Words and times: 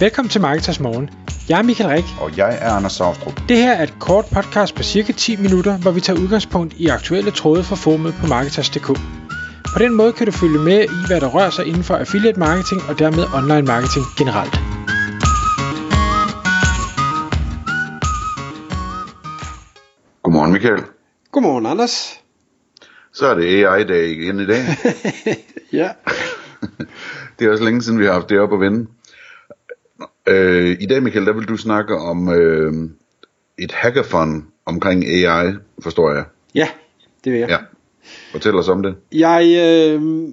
Velkommen 0.00 0.30
til 0.30 0.40
Marketers 0.40 0.80
Morgen. 0.80 1.10
Jeg 1.48 1.58
er 1.58 1.62
Michael 1.62 1.90
Rik. 1.90 2.04
Og 2.20 2.36
jeg 2.36 2.58
er 2.60 2.70
Anders 2.70 2.92
Saustrup. 2.92 3.40
Det 3.48 3.56
her 3.56 3.72
er 3.72 3.82
et 3.82 3.94
kort 4.00 4.24
podcast 4.24 4.74
på 4.74 4.82
cirka 4.82 5.12
10 5.12 5.36
minutter, 5.36 5.78
hvor 5.78 5.90
vi 5.90 6.00
tager 6.00 6.20
udgangspunkt 6.20 6.74
i 6.74 6.86
aktuelle 6.86 7.30
tråde 7.30 7.64
fra 7.64 7.76
formet 7.76 8.14
på 8.20 8.26
Marketers.dk. 8.26 8.86
På 9.74 9.78
den 9.78 9.94
måde 9.94 10.12
kan 10.12 10.26
du 10.26 10.32
følge 10.32 10.58
med 10.58 10.84
i, 10.84 11.06
hvad 11.06 11.20
der 11.20 11.28
rører 11.28 11.50
sig 11.50 11.66
inden 11.66 11.82
for 11.84 11.94
affiliate 11.96 12.38
marketing 12.38 12.80
og 12.88 12.98
dermed 12.98 13.24
online 13.34 13.66
marketing 13.66 14.04
generelt. 14.18 14.54
Godmorgen 20.22 20.52
Michael. 20.52 20.82
Godmorgen 21.32 21.66
Anders. 21.66 22.20
Så 23.12 23.26
er 23.26 23.34
det 23.34 23.64
AI-dag 23.64 24.10
igen 24.10 24.40
i 24.40 24.46
dag. 24.46 24.62
ja. 25.80 25.88
det 27.38 27.46
er 27.46 27.50
også 27.50 27.64
længe 27.64 27.82
siden, 27.82 27.98
vi 27.98 28.04
har 28.04 28.12
haft 28.12 28.28
det 28.28 28.40
op 28.40 28.52
at 28.52 28.60
vende. 28.60 28.86
Øh, 30.26 30.76
I 30.80 30.86
dag, 30.86 31.02
Michael, 31.02 31.26
der 31.26 31.32
vil 31.32 31.48
du 31.48 31.56
snakke 31.56 31.96
om 31.96 32.28
øh, 32.28 32.72
et 33.58 33.72
hackathon 33.72 34.46
omkring 34.66 35.04
AI, 35.04 35.52
forstår 35.82 36.14
jeg. 36.14 36.24
Ja, 36.54 36.68
det 37.24 37.32
vil 37.32 37.38
jeg. 37.40 37.48
Ja. 37.48 37.58
Fortæl 38.32 38.54
os 38.54 38.68
om 38.68 38.82
det. 38.82 38.94
Jeg, 39.12 39.42
øh, 39.44 40.28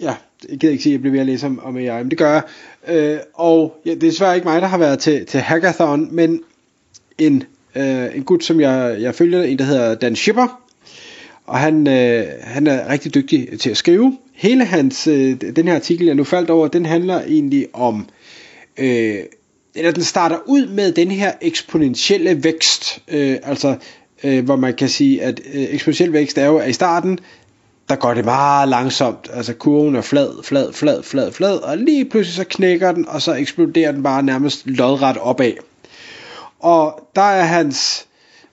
ja, 0.00 0.14
jeg 0.48 0.58
gider 0.58 0.72
ikke 0.72 0.82
sige, 0.82 0.92
at 0.92 0.94
jeg 0.94 1.00
bliver 1.00 1.12
ved 1.12 1.20
at 1.20 1.26
læse 1.26 1.46
om, 1.46 1.60
om 1.62 1.76
AI, 1.76 2.02
men 2.02 2.10
det 2.10 2.18
gør 2.18 2.32
jeg. 2.32 2.42
Øh, 2.88 3.18
og 3.34 3.80
ja, 3.86 3.90
det 3.90 4.02
er 4.02 4.10
desværre 4.10 4.34
ikke 4.34 4.48
mig, 4.48 4.62
der 4.62 4.68
har 4.68 4.78
været 4.78 4.98
til, 4.98 5.26
til 5.26 5.40
hackathon, 5.40 6.14
men 6.14 6.42
en, 7.18 7.42
øh, 7.76 8.16
en 8.16 8.24
gut, 8.24 8.44
som 8.44 8.60
jeg, 8.60 8.96
jeg 9.00 9.14
følger, 9.14 9.42
en 9.42 9.58
der 9.58 9.64
hedder 9.64 9.94
Dan 9.94 10.16
Schipper, 10.16 10.60
og 11.46 11.58
han, 11.58 11.86
øh, 11.86 12.24
han 12.40 12.66
er 12.66 12.88
rigtig 12.88 13.14
dygtig 13.14 13.60
til 13.60 13.70
at 13.70 13.76
skrive. 13.76 14.18
Hele 14.34 14.64
hans, 14.64 15.06
øh, 15.06 15.40
den 15.56 15.68
her 15.68 15.74
artikel, 15.74 16.06
jeg 16.06 16.14
nu 16.14 16.24
faldt 16.24 16.50
over, 16.50 16.68
den 16.68 16.86
handler 16.86 17.20
egentlig 17.20 17.66
om, 17.72 18.08
øh, 18.80 19.24
eller 19.74 19.92
den 19.92 20.04
starter 20.04 20.38
ud 20.46 20.66
med 20.66 20.92
den 20.92 21.10
her 21.10 21.32
eksponentielle 21.40 22.44
vækst, 22.44 23.02
øh, 23.08 23.38
altså 23.42 23.76
øh, 24.24 24.44
hvor 24.44 24.56
man 24.56 24.74
kan 24.74 24.88
sige, 24.88 25.22
at 25.22 25.40
øh, 25.54 25.62
eksponentiel 25.70 26.12
vækst 26.12 26.38
er 26.38 26.46
jo, 26.46 26.58
at 26.58 26.70
i 26.70 26.72
starten, 26.72 27.18
der 27.88 27.96
går 27.96 28.14
det 28.14 28.24
meget 28.24 28.68
langsomt, 28.68 29.30
altså 29.32 29.54
kurven 29.54 29.96
er 29.96 30.00
flad, 30.00 30.44
flad, 30.44 30.72
flad, 30.72 31.02
flad, 31.02 31.32
flad, 31.32 31.56
og 31.56 31.78
lige 31.78 32.04
pludselig 32.04 32.34
så 32.34 32.44
knækker 32.44 32.92
den, 32.92 33.08
og 33.08 33.22
så 33.22 33.34
eksploderer 33.34 33.92
den 33.92 34.02
bare 34.02 34.22
nærmest 34.22 34.66
lodret 34.66 35.16
opad. 35.18 35.52
Og 36.58 37.08
der 37.14 37.22
er 37.22 37.44
hans, 37.44 38.06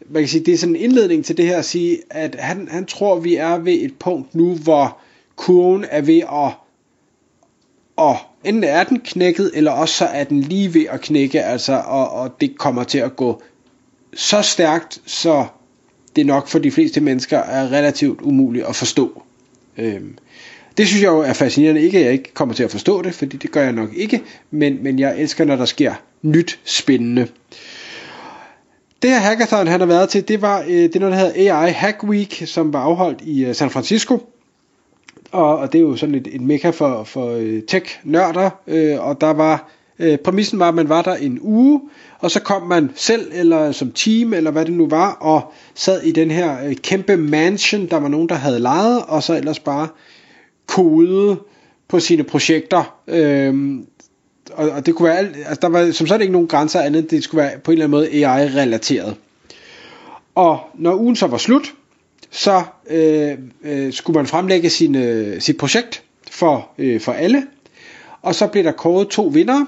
man 0.09 0.21
kan 0.21 0.29
sige, 0.29 0.45
det 0.45 0.53
er 0.53 0.57
sådan 0.57 0.75
en 0.75 0.81
indledning 0.81 1.25
til 1.25 1.37
det 1.37 1.45
her 1.45 1.57
at 1.57 1.65
sige, 1.65 1.97
at 2.09 2.35
han, 2.39 2.67
han 2.71 2.85
tror, 2.85 3.19
vi 3.19 3.35
er 3.35 3.57
ved 3.57 3.73
et 3.73 3.93
punkt 3.99 4.35
nu, 4.35 4.53
hvor 4.53 4.97
kurven 5.35 5.85
er 5.89 6.01
ved 6.01 6.21
at, 6.31 6.51
at 8.05 8.15
enten 8.43 8.63
er 8.63 8.83
den 8.83 8.99
knækket, 8.99 9.51
eller 9.53 9.71
også 9.71 9.95
så 9.95 10.05
er 10.05 10.23
den 10.23 10.41
lige 10.41 10.73
ved 10.73 10.85
at 10.89 11.01
knække, 11.01 11.43
altså, 11.43 11.83
og, 11.85 12.11
og 12.11 12.41
det 12.41 12.57
kommer 12.57 12.83
til 12.83 12.97
at 12.97 13.15
gå 13.15 13.41
så 14.13 14.41
stærkt, 14.41 14.99
så 15.05 15.45
det 16.15 16.25
nok 16.25 16.47
for 16.47 16.59
de 16.59 16.71
fleste 16.71 17.01
mennesker 17.01 17.37
er 17.37 17.71
relativt 17.71 18.21
umuligt 18.21 18.65
at 18.65 18.75
forstå. 18.75 19.23
Øhm, 19.77 20.17
det 20.77 20.87
synes 20.87 21.03
jeg 21.03 21.09
jo 21.09 21.19
er 21.19 21.33
fascinerende. 21.33 21.81
Ikke 21.81 21.97
at 21.97 22.03
jeg 22.03 22.13
ikke 22.13 22.33
kommer 22.33 22.55
til 22.55 22.63
at 22.63 22.71
forstå 22.71 23.01
det, 23.01 23.13
fordi 23.13 23.37
det 23.37 23.51
gør 23.51 23.63
jeg 23.63 23.71
nok 23.71 23.89
ikke, 23.95 24.21
men, 24.51 24.83
men 24.83 24.99
jeg 24.99 25.19
elsker, 25.19 25.45
når 25.45 25.55
der 25.55 25.65
sker 25.65 25.93
nyt 26.21 26.59
spændende. 26.63 27.27
Det 29.01 29.09
her 29.09 29.19
hackathon, 29.19 29.67
han 29.67 29.79
har 29.79 29.87
været 29.87 30.09
til, 30.09 30.27
det 30.27 30.41
var 30.41 30.61
øh, 30.61 30.69
det 30.69 30.95
noget, 30.95 31.15
der 31.15 31.19
hedder 31.19 31.55
AI 31.55 31.71
Hack 31.71 32.03
Week, 32.03 32.43
som 32.45 32.73
var 32.73 32.79
afholdt 32.79 33.21
i 33.21 33.45
øh, 33.45 33.55
San 33.55 33.69
Francisco. 33.69 34.29
Og, 35.31 35.57
og 35.57 35.73
det 35.73 35.79
er 35.79 35.83
jo 35.83 35.95
sådan 35.95 36.15
et, 36.15 36.27
et 36.31 36.41
mekka 36.41 36.69
for, 36.69 37.03
for 37.03 37.31
øh, 37.31 37.61
tech-nørder, 37.67 38.49
øh, 38.67 39.07
og 39.07 39.21
der 39.21 39.33
var, 39.33 39.69
øh, 39.99 40.17
præmissen 40.17 40.59
var, 40.59 40.67
at 40.67 40.75
man 40.75 40.89
var 40.89 41.01
der 41.01 41.15
en 41.15 41.39
uge, 41.41 41.81
og 42.19 42.31
så 42.31 42.39
kom 42.39 42.67
man 42.67 42.91
selv, 42.95 43.31
eller 43.33 43.71
som 43.71 43.91
team, 43.91 44.33
eller 44.33 44.51
hvad 44.51 44.65
det 44.65 44.73
nu 44.73 44.87
var, 44.89 45.11
og 45.11 45.53
sad 45.75 46.01
i 46.01 46.11
den 46.11 46.31
her 46.31 46.65
øh, 46.65 46.75
kæmpe 46.75 47.17
mansion, 47.17 47.85
der 47.85 47.97
var 47.97 48.07
nogen, 48.07 48.29
der 48.29 48.35
havde 48.35 48.59
lejet, 48.59 49.03
og 49.07 49.23
så 49.23 49.37
ellers 49.37 49.59
bare 49.59 49.87
kodede 50.67 51.39
på 51.87 51.99
sine 51.99 52.23
projekter. 52.23 52.97
Øh, 53.07 53.79
og, 54.53 54.69
og 54.69 54.85
det 54.85 54.95
kunne 54.95 55.09
være, 55.09 55.17
altså 55.17 55.59
der 55.61 55.69
var 55.69 55.91
som 55.91 56.07
sådan 56.07 56.21
ikke 56.21 56.31
nogen 56.31 56.47
grænser 56.47 56.81
andet, 56.81 57.11
det 57.11 57.23
skulle 57.23 57.43
være 57.43 57.59
på 57.59 57.71
en 57.71 57.73
eller 57.73 57.85
anden 57.85 57.91
måde 57.91 58.25
AI-relateret. 58.25 59.15
Og 60.35 60.59
når 60.75 60.95
ugen 60.95 61.15
så 61.15 61.27
var 61.27 61.37
slut, 61.37 61.73
så 62.31 62.63
øh, 62.89 63.37
øh, 63.63 63.93
skulle 63.93 64.17
man 64.17 64.27
fremlægge 64.27 64.69
sin, 64.69 64.95
øh, 64.95 65.41
sit 65.41 65.57
projekt 65.57 66.03
for, 66.31 66.69
øh, 66.77 67.01
for 67.01 67.11
alle, 67.11 67.43
og 68.21 68.35
så 68.35 68.47
blev 68.47 68.63
der 68.63 68.71
kåret 68.71 69.07
to 69.07 69.23
vinder. 69.23 69.65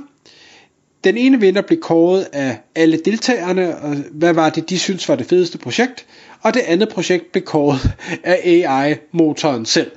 Den 1.03 1.18
ene 1.18 1.40
vinder 1.40 1.62
blev 1.62 1.80
kåret 1.80 2.28
af 2.34 2.58
alle 2.75 2.98
deltagerne, 3.06 3.78
og 3.78 3.96
hvad 4.12 4.34
var 4.34 4.50
det, 4.50 4.69
de 4.69 4.80
synes 4.80 5.09
var 5.09 5.16
det 5.16 5.25
fedeste 5.25 5.58
projekt, 5.58 6.06
og 6.42 6.53
det 6.53 6.59
andet 6.59 6.90
projekt 6.90 7.31
blev 7.31 7.44
kåret 7.44 7.92
af 8.24 8.42
AI-motoren 8.46 9.66
selv. 9.66 9.92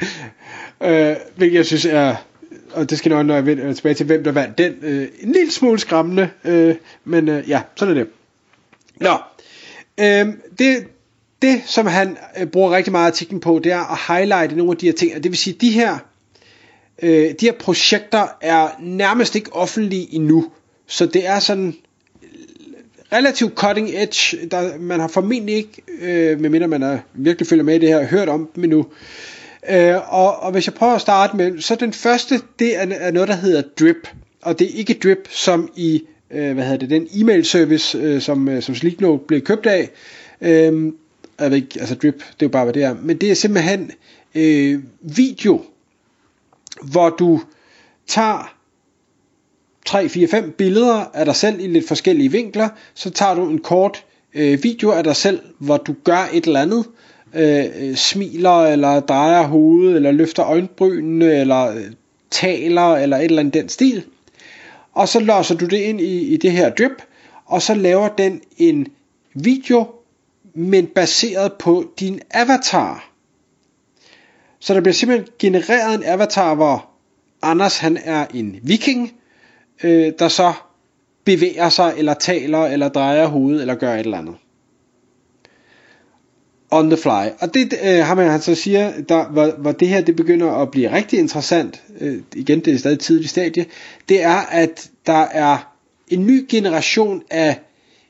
øh, 0.84 1.16
hvilket 1.36 1.56
jeg 1.56 1.66
synes 1.66 1.84
er 1.84 2.16
og 2.72 2.90
det 2.90 2.98
skal 2.98 3.10
nok, 3.10 3.26
når 3.26 3.34
jeg 3.34 3.46
vender 3.46 3.72
tilbage 3.72 3.94
til, 3.94 4.06
hvem 4.06 4.24
der 4.24 4.32
vandt 4.32 4.58
den, 4.58 4.74
øh, 4.82 5.08
en 5.20 5.32
lille 5.32 5.52
smule 5.52 5.78
skræmmende, 5.78 6.30
øh, 6.44 6.74
men 7.04 7.28
øh, 7.28 7.48
ja, 7.48 7.62
sådan 7.76 7.96
er 7.96 8.04
det. 8.04 8.08
Nå, 9.00 9.16
øh, 10.00 10.26
det, 10.58 10.86
det 11.42 11.62
som 11.66 11.86
han 11.86 12.16
øh, 12.40 12.46
bruger 12.46 12.76
rigtig 12.76 12.92
meget 12.92 13.06
artiklen 13.06 13.40
på, 13.40 13.60
det 13.64 13.72
er 13.72 13.92
at 13.92 13.98
highlighte 14.16 14.56
nogle 14.56 14.72
af 14.72 14.76
de 14.78 14.86
her 14.86 14.92
ting, 14.92 15.16
og 15.16 15.22
det 15.22 15.30
vil 15.30 15.38
sige, 15.38 15.56
de 15.60 15.70
her, 15.70 15.98
øh, 17.02 17.30
de 17.40 17.46
her 17.46 17.52
projekter 17.52 18.26
er 18.40 18.68
nærmest 18.80 19.34
ikke 19.36 19.52
offentlige 19.52 20.14
endnu, 20.14 20.46
så 20.86 21.06
det 21.06 21.26
er 21.26 21.38
sådan 21.38 21.74
øh, 22.22 22.28
relativt 23.12 23.54
cutting 23.54 23.88
edge, 23.94 24.48
der, 24.50 24.78
man 24.78 25.00
har 25.00 25.08
formentlig 25.08 25.54
ikke, 25.54 25.82
øh, 26.00 26.40
medmindre 26.40 26.68
man 26.68 26.82
er, 26.82 26.98
virkelig 27.14 27.48
følger 27.48 27.64
med 27.64 27.74
i 27.74 27.78
det 27.78 27.88
her, 27.88 28.06
hørt 28.06 28.28
om 28.28 28.48
dem 28.54 28.64
endnu, 28.64 28.86
Øh, 29.70 30.14
og, 30.14 30.36
og 30.42 30.52
hvis 30.52 30.66
jeg 30.66 30.74
prøver 30.74 30.92
at 30.94 31.00
starte 31.00 31.36
med, 31.36 31.60
så 31.60 31.74
den 31.74 31.92
første, 31.92 32.40
det 32.58 32.76
er, 32.76 32.86
er 32.90 33.10
noget, 33.10 33.28
der 33.28 33.34
hedder 33.34 33.62
Drip. 33.80 34.08
Og 34.42 34.58
det 34.58 34.66
er 34.70 34.78
ikke 34.78 34.98
Drip, 35.02 35.28
som 35.30 35.70
i, 35.76 36.02
øh, 36.30 36.54
hvad 36.54 36.64
hedder 36.64 36.78
det, 36.78 36.90
den 36.90 37.08
e-mail 37.14 37.44
service, 37.44 37.98
øh, 37.98 38.20
som, 38.20 38.48
øh, 38.48 38.62
som 38.62 38.74
Sleeknote 38.74 39.24
blev 39.28 39.40
købt 39.40 39.66
af. 39.66 39.90
Øh, 40.40 40.92
jeg 41.40 41.50
ved 41.50 41.56
ikke, 41.56 41.80
altså 41.80 41.94
Drip, 41.94 42.14
det 42.14 42.22
er 42.22 42.46
jo 42.46 42.48
bare, 42.48 42.64
hvad 42.64 42.74
det 42.74 42.82
er. 42.82 42.94
Men 43.02 43.16
det 43.16 43.30
er 43.30 43.34
simpelthen 43.34 43.90
øh, 44.34 44.80
video, 45.00 45.64
hvor 46.82 47.10
du 47.10 47.40
tager 48.06 48.54
3, 49.86 50.08
4, 50.08 50.28
5 50.28 50.54
billeder 50.58 51.04
af 51.14 51.24
dig 51.24 51.36
selv 51.36 51.60
i 51.60 51.66
lidt 51.66 51.88
forskellige 51.88 52.32
vinkler, 52.32 52.68
så 52.94 53.10
tager 53.10 53.34
du 53.34 53.48
en 53.50 53.58
kort 53.58 54.04
øh, 54.34 54.62
video 54.62 54.90
af 54.90 55.04
dig 55.04 55.16
selv, 55.16 55.40
hvor 55.58 55.76
du 55.76 55.94
gør 56.04 56.28
et 56.32 56.44
eller 56.46 56.60
andet, 56.60 56.84
øh, 57.34 57.64
øh 57.80 57.96
smiler, 57.96 58.66
eller 58.66 59.00
drejer 59.00 59.46
hovedet, 59.46 59.96
eller 59.96 60.10
løfter 60.10 60.44
øjenbrynene, 60.44 61.34
eller 61.34 61.70
øh, 61.70 61.82
taler, 62.30 62.96
eller 62.96 63.16
et 63.16 63.24
eller 63.24 63.40
andet 63.40 63.54
den 63.54 63.68
stil. 63.68 64.04
Og 64.92 65.08
så 65.08 65.20
låser 65.20 65.54
du 65.54 65.66
det 65.66 65.76
ind 65.78 66.00
i, 66.00 66.18
i 66.18 66.36
det 66.36 66.52
her 66.52 66.70
drip, 66.70 67.02
og 67.46 67.62
så 67.62 67.74
laver 67.74 68.08
den 68.08 68.40
en 68.56 68.86
video, 69.34 69.86
men 70.54 70.86
baseret 70.86 71.52
på 71.52 71.84
din 72.00 72.20
avatar. 72.30 73.10
Så 74.60 74.74
der 74.74 74.80
bliver 74.80 74.94
simpelthen 74.94 75.28
genereret 75.38 75.94
en 75.94 76.04
avatar, 76.04 76.54
hvor 76.54 76.90
Anders 77.42 77.78
han 77.78 77.98
er 78.04 78.26
en 78.34 78.60
viking, 78.62 79.12
øh, 79.82 80.12
der 80.18 80.28
så 80.28 80.52
bevæger 81.24 81.68
sig, 81.68 81.94
eller 81.96 82.14
taler, 82.14 82.58
eller 82.58 82.88
drejer 82.88 83.26
hovedet, 83.26 83.60
eller 83.60 83.74
gør 83.74 83.94
et 83.94 84.00
eller 84.00 84.18
andet 84.18 84.34
on 86.70 86.90
the 86.90 86.96
fly. 86.96 87.28
Og 87.40 87.54
det 87.54 87.74
øh, 87.84 87.98
har 88.04 88.14
man 88.14 88.30
altså 88.30 88.54
siger, 88.54 89.00
der, 89.00 89.28
hvor, 89.28 89.50
hvor 89.58 89.72
det 89.72 89.88
her 89.88 90.00
det 90.00 90.16
begynder 90.16 90.52
at 90.52 90.70
blive 90.70 90.92
rigtig 90.92 91.18
interessant, 91.18 91.82
øh, 92.00 92.22
igen 92.34 92.60
det 92.60 92.74
er 92.74 92.78
stadig 92.78 92.98
tidligt 92.98 93.30
stadie, 93.30 93.66
det 94.08 94.22
er 94.22 94.36
at 94.36 94.90
der 95.06 95.22
er 95.22 95.74
en 96.08 96.26
ny 96.26 96.46
generation 96.48 97.22
af 97.30 97.60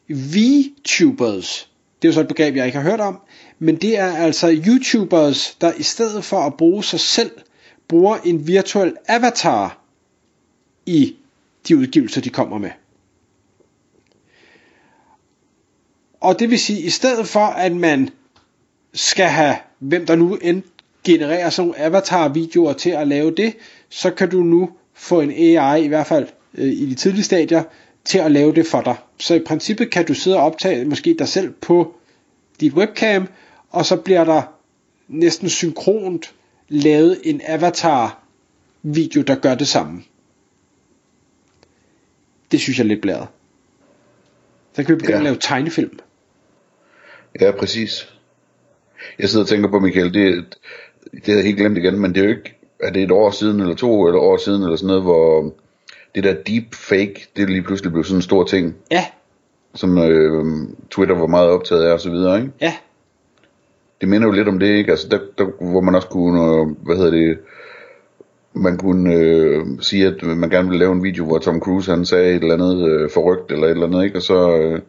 VTubers. 0.08 1.67
Det 2.02 2.08
er 2.08 2.12
jo 2.12 2.12
så 2.12 2.20
et 2.20 2.28
begreb, 2.28 2.56
jeg 2.56 2.66
ikke 2.66 2.78
har 2.78 2.90
hørt 2.90 3.00
om, 3.00 3.20
men 3.58 3.76
det 3.76 3.98
er 3.98 4.12
altså 4.16 4.60
YouTubers, 4.66 5.54
der 5.60 5.72
i 5.72 5.82
stedet 5.82 6.24
for 6.24 6.38
at 6.40 6.54
bruge 6.54 6.84
sig 6.84 7.00
selv, 7.00 7.30
bruger 7.88 8.16
en 8.16 8.46
virtuel 8.46 8.96
avatar 9.08 9.80
i 10.86 11.16
de 11.68 11.76
udgivelser, 11.76 12.20
de 12.20 12.30
kommer 12.30 12.58
med. 12.58 12.70
Og 16.20 16.38
det 16.38 16.50
vil 16.50 16.58
sige, 16.58 16.80
i 16.80 16.90
stedet 16.90 17.28
for 17.28 17.46
at 17.46 17.76
man 17.76 18.10
skal 18.94 19.26
have, 19.26 19.56
hvem 19.78 20.06
der 20.06 20.16
nu 20.16 20.34
end 20.34 20.62
genererer 21.04 21.50
sådan 21.50 21.68
nogle 21.68 21.80
avatar-videoer 21.84 22.72
til 22.72 22.90
at 22.90 23.08
lave 23.08 23.30
det, 23.30 23.56
så 23.88 24.10
kan 24.10 24.30
du 24.30 24.40
nu 24.42 24.70
få 24.94 25.20
en 25.20 25.30
AI, 25.30 25.84
i 25.84 25.88
hvert 25.88 26.06
fald 26.06 26.26
øh, 26.54 26.66
i 26.68 26.86
de 26.86 26.94
tidlige 26.94 27.24
stadier, 27.24 27.62
til 28.08 28.18
at 28.18 28.30
lave 28.30 28.54
det 28.54 28.66
for 28.66 28.80
dig. 28.80 28.96
Så 29.18 29.34
i 29.34 29.40
princippet 29.46 29.90
kan 29.90 30.06
du 30.06 30.14
sidde 30.14 30.36
og 30.36 30.42
optage 30.42 30.84
måske 30.84 31.16
dig 31.18 31.28
selv 31.28 31.52
på 31.52 31.94
dit 32.60 32.72
webcam, 32.72 33.28
og 33.70 33.86
så 33.86 33.96
bliver 33.96 34.24
der 34.24 34.42
næsten 35.08 35.48
synkront 35.48 36.34
lavet 36.68 37.20
en 37.24 37.40
avatar 37.46 38.22
video, 38.82 39.22
der 39.22 39.34
gør 39.34 39.54
det 39.54 39.68
samme. 39.68 40.02
Det 42.52 42.60
synes 42.60 42.78
jeg 42.78 42.84
er 42.84 42.88
lidt 42.88 43.02
blæret. 43.02 43.28
Så 44.72 44.84
kan 44.84 44.94
vi 44.94 44.98
begynde 44.98 45.12
Ja. 45.12 45.18
at 45.18 45.24
lave 45.24 45.36
tegnefilm. 45.40 45.98
Ja, 47.40 47.50
præcis. 47.50 48.08
Jeg 49.18 49.28
sidder 49.28 49.44
og 49.44 49.48
tænker 49.48 49.70
på, 49.70 49.80
Michael, 49.80 50.14
det, 50.14 50.56
det 51.12 51.26
har 51.26 51.34
jeg 51.34 51.44
helt 51.44 51.58
glemt 51.58 51.78
igen, 51.78 52.00
men 52.00 52.14
det 52.14 52.20
er 52.20 52.24
jo 52.24 52.30
ikke, 52.30 52.54
er 52.80 52.90
det 52.90 53.02
et 53.02 53.10
år 53.10 53.30
siden, 53.30 53.60
eller 53.60 53.74
to 53.74 54.06
eller 54.06 54.20
år 54.20 54.36
siden, 54.36 54.62
eller 54.62 54.76
sådan 54.76 54.86
noget, 54.86 55.02
hvor 55.02 55.54
det 56.22 56.24
der 56.24 56.42
deep 56.52 56.74
fake, 56.74 57.28
det 57.36 57.50
lige 57.50 57.62
pludselig 57.62 57.92
blev 57.92 58.04
sådan 58.04 58.18
en 58.18 58.22
stor 58.22 58.44
ting, 58.44 58.74
Ja, 58.90 59.04
som 59.74 59.98
øh, 59.98 60.44
Twitter 60.90 61.14
var 61.14 61.26
meget 61.26 61.48
optaget 61.48 61.84
af, 61.84 61.92
og 61.92 62.00
så 62.00 62.10
videre, 62.10 62.36
ikke? 62.40 62.52
ja, 62.60 62.72
Det 64.00 64.08
minder 64.08 64.28
jo 64.28 64.32
lidt 64.32 64.48
om 64.48 64.58
det, 64.58 64.66
ikke? 64.66 64.90
Altså, 64.90 65.08
der, 65.08 65.18
der 65.38 65.44
hvor 65.70 65.80
man 65.80 65.94
også 65.94 66.08
kunne, 66.08 66.42
øh, 66.42 66.66
hvad 66.86 66.96
hedder 66.96 67.10
det, 67.10 67.38
man 68.52 68.78
kunne 68.78 69.14
øh, 69.14 69.64
sige, 69.80 70.06
at 70.06 70.22
man 70.22 70.50
gerne 70.50 70.68
ville 70.68 70.78
lave 70.78 70.92
en 70.92 71.02
video, 71.02 71.24
hvor 71.24 71.38
Tom 71.38 71.60
Cruise 71.60 71.90
han 71.90 72.04
sagde 72.04 72.28
et 72.36 72.42
eller 72.42 72.54
andet 72.54 72.88
øh, 72.88 73.10
forrygt 73.10 73.52
eller 73.52 73.66
et 73.66 73.70
eller 73.70 73.86
andet, 73.86 74.04
ikke? 74.04 74.18
Og 74.18 74.22
så, 74.22 74.56
øh, 74.56 74.80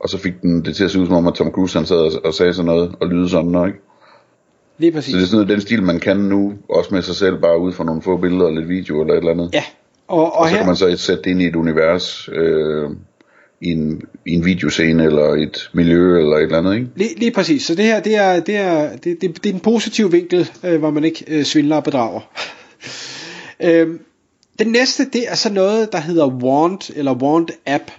og 0.00 0.08
så 0.08 0.18
fik 0.18 0.42
den 0.42 0.64
det 0.64 0.76
til 0.76 0.84
at 0.84 0.90
se 0.90 1.00
ud 1.00 1.06
som 1.06 1.14
om, 1.14 1.26
at 1.26 1.34
Tom 1.34 1.50
Cruise 1.50 1.78
han 1.78 1.86
sad 1.86 1.96
og, 1.96 2.10
og 2.24 2.34
sagde 2.34 2.54
sådan 2.54 2.66
noget, 2.66 2.94
og 3.00 3.08
lyde 3.08 3.28
sådan 3.28 3.50
noget, 3.50 3.68
ikke? 3.68 3.80
lige 4.78 4.92
præcis. 4.92 5.12
Så 5.12 5.16
det 5.18 5.22
er 5.22 5.26
sådan 5.26 5.36
noget, 5.36 5.48
den 5.48 5.60
stil, 5.60 5.82
man 5.82 6.00
kan 6.00 6.16
nu, 6.16 6.52
også 6.68 6.94
med 6.94 7.02
sig 7.02 7.14
selv, 7.14 7.40
bare 7.40 7.58
ud 7.58 7.72
fra 7.72 7.84
nogle 7.84 8.02
få 8.02 8.16
billeder 8.16 8.44
og 8.44 8.52
lidt 8.52 8.68
video 8.68 9.00
eller 9.00 9.14
et 9.14 9.18
eller 9.18 9.30
andet. 9.32 9.50
Ja, 9.54 9.64
og, 10.12 10.32
og, 10.32 10.38
og 10.38 10.48
så 10.48 10.50
her, 10.50 10.58
kan 10.58 10.66
man 10.66 10.76
så 10.76 10.96
sætte 10.96 11.22
det 11.22 11.30
ind 11.30 11.42
i 11.42 11.46
et 11.46 11.56
univers, 11.56 12.28
øh, 12.32 12.90
i, 13.60 13.70
en, 13.70 14.02
i 14.26 14.30
en 14.30 14.44
videoscene, 14.44 15.04
eller 15.04 15.34
et 15.34 15.70
miljø, 15.72 16.18
eller 16.18 16.36
et 16.36 16.42
eller 16.42 16.58
andet, 16.58 16.74
ikke? 16.74 16.86
Lige, 16.96 17.18
lige 17.18 17.30
præcis. 17.30 17.62
Så 17.62 17.74
det 17.74 17.84
her, 17.84 18.00
det 18.00 18.16
er, 18.16 18.40
det 18.40 18.56
er, 18.56 18.96
det, 18.96 19.20
det, 19.20 19.44
det 19.44 19.50
er 19.50 19.54
en 19.54 19.60
positiv 19.60 20.12
vinkel, 20.12 20.50
øh, 20.64 20.78
hvor 20.78 20.90
man 20.90 21.04
ikke 21.04 21.24
øh, 21.28 21.44
svindler 21.44 21.76
og 21.76 21.84
bedrager. 21.84 22.20
øhm, 23.66 24.00
den 24.58 24.66
næste, 24.66 25.04
det 25.04 25.30
er 25.30 25.34
så 25.34 25.52
noget, 25.52 25.92
der 25.92 25.98
hedder 25.98 26.26
Wand, 26.26 26.90
eller 26.96 27.14
Wand 27.14 27.48
App, 27.66 27.90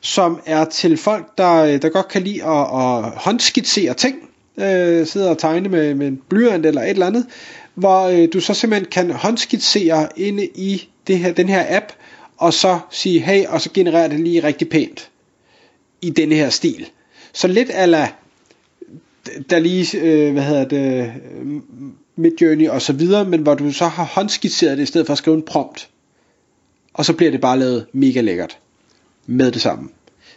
som 0.00 0.40
er 0.46 0.64
til 0.64 0.96
folk, 0.96 1.38
der, 1.38 1.78
der 1.78 1.88
godt 1.88 2.08
kan 2.08 2.22
lide 2.22 2.44
at, 2.44 2.60
at 2.60 3.12
håndskitsere 3.16 3.94
ting, 3.94 4.16
øh, 4.58 5.06
sidder 5.06 5.30
og 5.30 5.38
tegne 5.38 5.68
med, 5.68 5.94
med 5.94 6.06
en 6.06 6.20
blyant 6.28 6.66
eller 6.66 6.82
et 6.82 6.90
eller 6.90 7.06
andet, 7.06 7.26
hvor 7.74 8.02
øh, 8.02 8.28
du 8.32 8.40
så 8.40 8.54
simpelthen 8.54 8.90
kan 8.90 9.10
håndskitsere 9.10 10.08
inde 10.16 10.48
i 10.54 10.88
det 11.06 11.18
her, 11.18 11.32
den 11.32 11.48
her 11.48 11.76
app, 11.76 11.92
og 12.36 12.52
så 12.52 12.78
sige, 12.90 13.20
hey, 13.20 13.46
og 13.46 13.60
så 13.60 13.70
genererer 13.74 14.08
det 14.08 14.20
lige 14.20 14.44
rigtig 14.44 14.68
pænt 14.68 15.10
i 16.02 16.10
denne 16.10 16.34
her 16.34 16.50
stil. 16.50 16.88
Så 17.32 17.48
lidt 17.48 17.70
ala 17.74 18.08
der 19.50 19.58
lige, 19.58 19.98
øh, 19.98 20.32
hvad 20.32 20.42
hedder 20.42 20.64
det, 20.64 21.12
Midjourney 22.16 22.68
og 22.68 22.82
så 22.82 22.92
videre, 22.92 23.24
men 23.24 23.40
hvor 23.40 23.54
du 23.54 23.72
så 23.72 23.86
har 23.86 24.04
håndskitseret 24.04 24.78
det 24.78 24.82
i 24.82 24.86
stedet 24.86 25.06
for 25.06 25.12
at 25.12 25.18
skrive 25.18 25.36
en 25.36 25.42
prompt. 25.42 25.88
Og 26.94 27.04
så 27.04 27.12
bliver 27.12 27.30
det 27.30 27.40
bare 27.40 27.58
lavet 27.58 27.86
mega 27.92 28.20
lækkert. 28.20 28.58
Med 29.26 29.52
det 29.52 29.62
samme. 29.62 29.88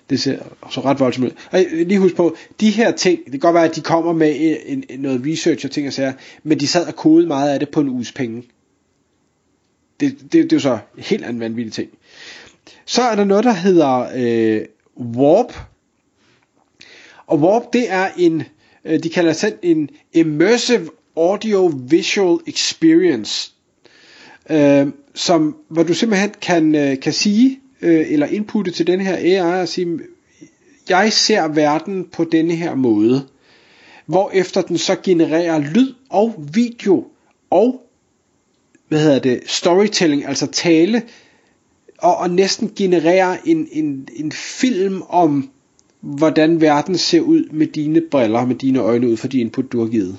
Det 0.10 0.20
ser 0.20 0.40
så 0.72 0.82
ret 0.82 1.00
voldsomt 1.00 1.26
ud. 1.26 1.32
Og 1.52 1.66
lige 1.72 2.00
husk 2.00 2.16
på, 2.16 2.36
de 2.60 2.70
her 2.70 2.92
ting, 2.92 3.20
det 3.24 3.32
kan 3.32 3.40
godt 3.40 3.54
være, 3.54 3.66
at 3.66 3.76
de 3.76 3.82
kommer 3.82 4.14
med 4.14 4.36
en, 4.66 4.84
en, 4.90 5.00
noget 5.00 5.22
research 5.26 5.66
og 5.66 5.72
ting 5.72 5.88
og 5.88 5.94
sager, 5.94 6.14
men 6.44 6.60
de 6.60 6.68
sad 6.68 6.88
og 6.88 6.96
kodede 6.96 7.28
meget 7.28 7.50
af 7.50 7.60
det 7.60 7.70
på 7.70 7.80
en 7.80 7.90
uges 7.90 8.12
penge. 8.12 8.44
Det, 10.00 10.18
det, 10.22 10.32
det 10.34 10.54
er 10.54 10.56
jo 10.56 10.60
så 10.60 10.78
helt 10.98 11.26
en 11.26 11.40
vanvittig 11.40 11.74
ting. 11.74 11.90
Så 12.86 13.02
er 13.02 13.16
der 13.16 13.24
noget, 13.24 13.44
der 13.44 13.54
hedder 13.54 14.08
øh, 14.16 14.66
Warp. 14.98 15.54
Og 17.28 17.40
Warp, 17.40 17.64
det 17.74 17.92
er 17.92 18.10
en, 18.18 18.44
øh, 18.86 19.04
de 19.04 19.10
kalder 19.10 19.30
det 19.30 19.40
selv 19.40 19.58
en 19.62 19.90
Immersive 20.14 20.90
Audio 21.18 21.72
Visual 21.90 22.40
Experience. 22.48 23.52
Øh, 24.50 24.88
som, 25.14 25.56
hvor 25.70 25.84
du 25.84 25.94
simpelthen 25.94 26.32
kan, 26.42 26.76
øh, 26.76 27.00
kan 27.00 27.14
sige, 27.14 27.60
øh, 27.82 28.06
eller 28.12 28.28
inputte 28.28 28.72
til 28.72 28.88
den 28.88 29.02
her 29.02 29.16
AI 29.16 29.62
og 29.62 29.68
sige, 29.68 30.00
jeg 30.90 31.14
ser 31.14 31.48
verden 31.48 32.08
på 32.12 32.24
denne 32.24 32.56
her 32.56 32.76
måde. 32.76 33.28
Hvorefter 34.06 34.62
den 34.62 34.78
så 34.78 34.96
genererer 35.04 35.60
lyd 35.60 35.94
og 36.10 36.36
video 36.54 37.08
og 37.50 37.85
hvad 38.88 39.00
hedder 39.00 39.20
det, 39.20 39.42
storytelling, 39.46 40.26
altså 40.26 40.48
tale, 40.48 41.04
og, 41.98 42.18
og 42.18 42.30
næsten 42.30 42.72
generere 42.76 43.48
en, 43.48 43.68
en, 43.72 44.08
en 44.16 44.32
film 44.32 45.02
om, 45.02 45.50
hvordan 46.02 46.62
verden 46.62 46.98
ser 46.98 47.22
ud 47.22 47.50
med 47.52 47.68
dine 47.68 48.02
briller, 48.12 48.46
med 48.46 48.56
dine 48.56 48.80
øjne 48.80 49.08
ud 49.08 49.18
for 49.18 49.28
de 49.28 49.40
input, 49.40 49.72
du 49.72 49.80
har 49.80 49.88
givet. 49.88 50.18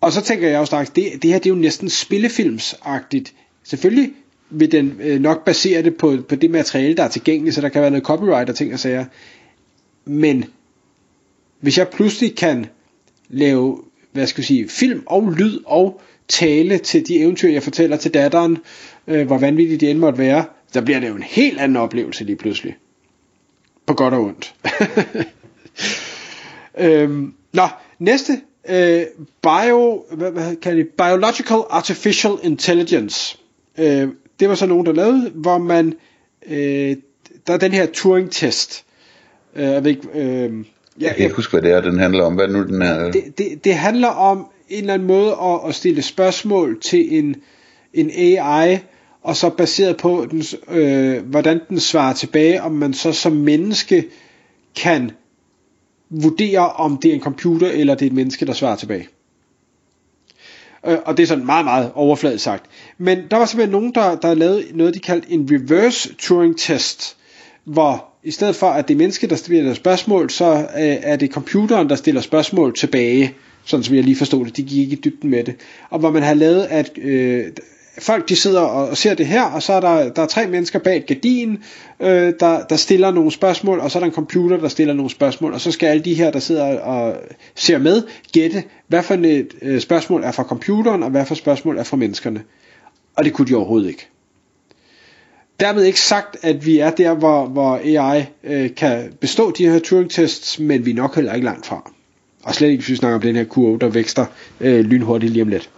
Og 0.00 0.12
så 0.12 0.20
tænker 0.20 0.48
jeg 0.48 0.58
jo 0.58 0.64
straks, 0.64 0.90
det, 0.90 1.22
det 1.22 1.30
her 1.30 1.38
det 1.38 1.46
er 1.46 1.54
jo 1.54 1.60
næsten 1.60 1.90
spillefilmsagtigt. 1.90 3.34
Selvfølgelig 3.62 4.12
vil 4.50 4.72
den 4.72 4.96
øh, 5.00 5.20
nok 5.20 5.44
basere 5.44 5.82
det 5.82 5.96
på, 5.96 6.16
på 6.28 6.34
det 6.34 6.50
materiale, 6.50 6.96
der 6.96 7.02
er 7.02 7.08
tilgængeligt, 7.08 7.54
så 7.54 7.60
der 7.60 7.68
kan 7.68 7.82
være 7.82 7.90
noget 7.90 8.04
copyright 8.04 8.50
og 8.50 8.56
ting 8.56 8.72
og 8.72 8.78
sager. 8.78 9.04
Men 10.04 10.44
hvis 11.60 11.78
jeg 11.78 11.88
pludselig 11.88 12.36
kan 12.36 12.66
lave, 13.28 13.78
hvad 14.14 14.26
skal 14.26 14.42
jeg 14.42 14.46
sige, 14.46 14.68
film 14.68 15.02
og 15.06 15.30
lyd 15.30 15.58
og 15.66 16.00
tale 16.28 16.78
til 16.78 17.08
de 17.08 17.20
eventyr, 17.20 17.48
jeg 17.48 17.62
fortæller 17.62 17.96
til 17.96 18.14
datteren, 18.14 18.58
øh, 19.06 19.26
hvor 19.26 19.38
vanvittigt 19.38 19.80
det 19.80 19.90
end 19.90 19.98
måtte 19.98 20.18
være, 20.18 20.44
der 20.74 20.80
bliver 20.80 21.00
det 21.00 21.08
jo 21.08 21.14
en 21.14 21.22
helt 21.22 21.60
anden 21.60 21.76
oplevelse 21.76 22.24
lige 22.24 22.36
pludselig. 22.36 22.76
På 23.86 23.94
godt 23.94 24.14
og 24.14 24.20
ondt. 24.20 24.54
øhm, 26.78 27.34
nå, 27.52 27.68
næste. 27.98 28.40
Øh, 28.68 29.02
bio, 29.42 30.04
hvad, 30.12 30.30
hvad 30.30 30.56
kalder 30.56 30.82
det? 30.82 30.92
Biological 30.92 31.62
Artificial 31.70 32.32
Intelligence. 32.42 33.38
Øh, 33.78 34.08
det 34.40 34.48
var 34.48 34.54
så 34.54 34.66
nogen, 34.66 34.86
der 34.86 34.92
lavede, 34.92 35.30
hvor 35.34 35.58
man, 35.58 35.94
øh, 36.46 36.96
der 37.46 37.52
er 37.52 37.58
den 37.58 37.72
her 37.72 37.86
Turing-test. 37.86 38.84
Øh, 39.54 39.64
jeg 39.64 39.84
ved 39.84 39.90
ikke, 39.90 40.08
øh, 40.14 40.64
jeg 41.00 41.14
kan 41.16 41.24
ikke 41.24 41.36
huske, 41.36 41.50
hvad 41.50 41.62
det 41.62 41.72
er, 41.72 41.80
den 41.80 41.98
handler 41.98 42.24
om. 42.24 42.34
Hvad 42.34 42.48
nu 42.48 42.66
den 42.66 42.82
er? 42.82 43.10
det, 43.10 43.38
det, 43.38 43.64
det 43.64 43.74
handler 43.74 44.08
om 44.08 44.46
en 44.68 44.80
eller 44.80 44.94
anden 44.94 45.08
måde 45.08 45.32
at, 45.42 45.68
at 45.68 45.74
stille 45.74 46.02
spørgsmål 46.02 46.80
til 46.80 47.18
en, 47.18 47.36
en 47.94 48.10
AI, 48.10 48.78
og 49.22 49.36
så 49.36 49.50
baseret 49.50 49.96
på, 49.96 50.26
dens, 50.30 50.56
øh, 50.68 51.26
hvordan 51.26 51.60
den 51.68 51.80
svarer 51.80 52.14
tilbage, 52.14 52.62
om 52.62 52.72
man 52.72 52.94
så 52.94 53.12
som 53.12 53.32
menneske 53.32 54.04
kan 54.76 55.10
vurdere, 56.10 56.72
om 56.72 56.96
det 56.96 57.10
er 57.10 57.14
en 57.14 57.20
computer, 57.20 57.70
eller 57.70 57.94
det 57.94 58.02
er 58.02 58.10
et 58.10 58.16
menneske, 58.16 58.46
der 58.46 58.52
svarer 58.52 58.76
tilbage. 58.76 59.08
Øh, 60.86 60.98
og 61.04 61.16
det 61.16 61.22
er 61.22 61.26
sådan 61.26 61.46
meget, 61.46 61.64
meget 61.64 61.92
overfladisk 61.94 62.44
sagt. 62.44 62.64
Men 62.98 63.18
der 63.30 63.36
var 63.36 63.46
simpelthen 63.46 63.72
nogen, 63.72 63.94
der, 63.94 64.16
der 64.16 64.34
lavede 64.34 64.64
noget, 64.74 64.94
de 64.94 64.98
kaldte 64.98 65.30
en 65.30 65.48
reverse 65.52 66.14
Turing 66.18 66.58
test, 66.58 67.16
hvor 67.64 68.13
i 68.24 68.30
stedet 68.30 68.56
for, 68.56 68.66
at 68.66 68.88
det 68.88 68.94
er 68.94 68.98
mennesket, 68.98 69.30
der 69.30 69.36
stiller 69.36 69.74
spørgsmål, 69.74 70.30
så 70.30 70.54
øh, 70.54 70.96
er 71.02 71.16
det 71.16 71.30
computeren, 71.30 71.88
der 71.88 71.94
stiller 71.94 72.20
spørgsmål 72.20 72.74
tilbage, 72.74 73.34
sådan 73.64 73.84
som 73.84 73.94
jeg 73.94 74.04
lige 74.04 74.16
forstod 74.16 74.46
det, 74.46 74.56
de 74.56 74.62
gik 74.62 74.78
ikke 74.78 74.92
i 74.92 75.00
dybden 75.04 75.30
med 75.30 75.44
det. 75.44 75.54
Og 75.90 75.98
hvor 75.98 76.10
man 76.10 76.22
har 76.22 76.34
lavet, 76.34 76.66
at 76.70 76.98
øh, 76.98 77.44
folk 77.98 78.28
de 78.28 78.36
sidder 78.36 78.60
og, 78.60 78.88
og 78.88 78.96
ser 78.96 79.14
det 79.14 79.26
her, 79.26 79.42
og 79.42 79.62
så 79.62 79.72
er 79.72 79.80
der, 79.80 80.12
der 80.12 80.22
er 80.22 80.26
tre 80.26 80.46
mennesker 80.46 80.78
bag 80.78 80.96
et 80.96 81.06
gardin, 81.06 81.58
øh, 82.00 82.32
der, 82.40 82.64
der 82.64 82.76
stiller 82.76 83.10
nogle 83.10 83.30
spørgsmål, 83.30 83.80
og 83.80 83.90
så 83.90 83.98
er 83.98 84.00
der 84.00 84.06
en 84.06 84.14
computer, 84.14 84.56
der 84.56 84.68
stiller 84.68 84.94
nogle 84.94 85.10
spørgsmål, 85.10 85.52
og 85.52 85.60
så 85.60 85.70
skal 85.70 85.86
alle 85.86 86.04
de 86.04 86.14
her, 86.14 86.30
der 86.30 86.38
sidder 86.38 86.78
og 86.78 87.16
ser 87.54 87.78
med, 87.78 88.02
gætte, 88.32 88.62
hvad 88.88 89.02
for 89.02 89.14
et 89.14 89.54
øh, 89.62 89.80
spørgsmål 89.80 90.22
er 90.22 90.32
fra 90.32 90.42
computeren, 90.42 91.02
og 91.02 91.10
hvad 91.10 91.26
for 91.26 91.34
spørgsmål 91.34 91.78
er 91.78 91.84
fra 91.84 91.96
menneskerne. 91.96 92.42
Og 93.16 93.24
det 93.24 93.32
kunne 93.32 93.48
de 93.48 93.54
overhovedet 93.54 93.88
ikke. 93.88 94.08
Dermed 95.60 95.84
ikke 95.84 96.00
sagt, 96.00 96.36
at 96.42 96.66
vi 96.66 96.78
er 96.78 96.90
der, 96.90 97.14
hvor, 97.14 97.46
hvor 97.46 97.76
AI 97.84 98.24
øh, 98.44 98.74
kan 98.74 99.12
bestå 99.20 99.50
de 99.50 99.68
her 99.70 99.78
Turing-tests, 99.78 100.58
men 100.58 100.86
vi 100.86 100.90
er 100.90 100.94
nok 100.94 101.14
heller 101.14 101.34
ikke 101.34 101.44
langt 101.44 101.66
fra. 101.66 101.90
Og 102.42 102.54
slet 102.54 102.68
ikke, 102.68 102.80
hvis 102.80 102.88
vi 102.90 102.96
snakker 102.96 103.14
om 103.14 103.20
den 103.22 103.36
her 103.36 103.44
kurve, 103.44 103.78
der 103.78 103.88
vækster 103.88 104.26
øh, 104.60 104.84
lynhurtigt 104.84 105.32
lige 105.32 105.42
om 105.42 105.48
lidt. 105.48 105.70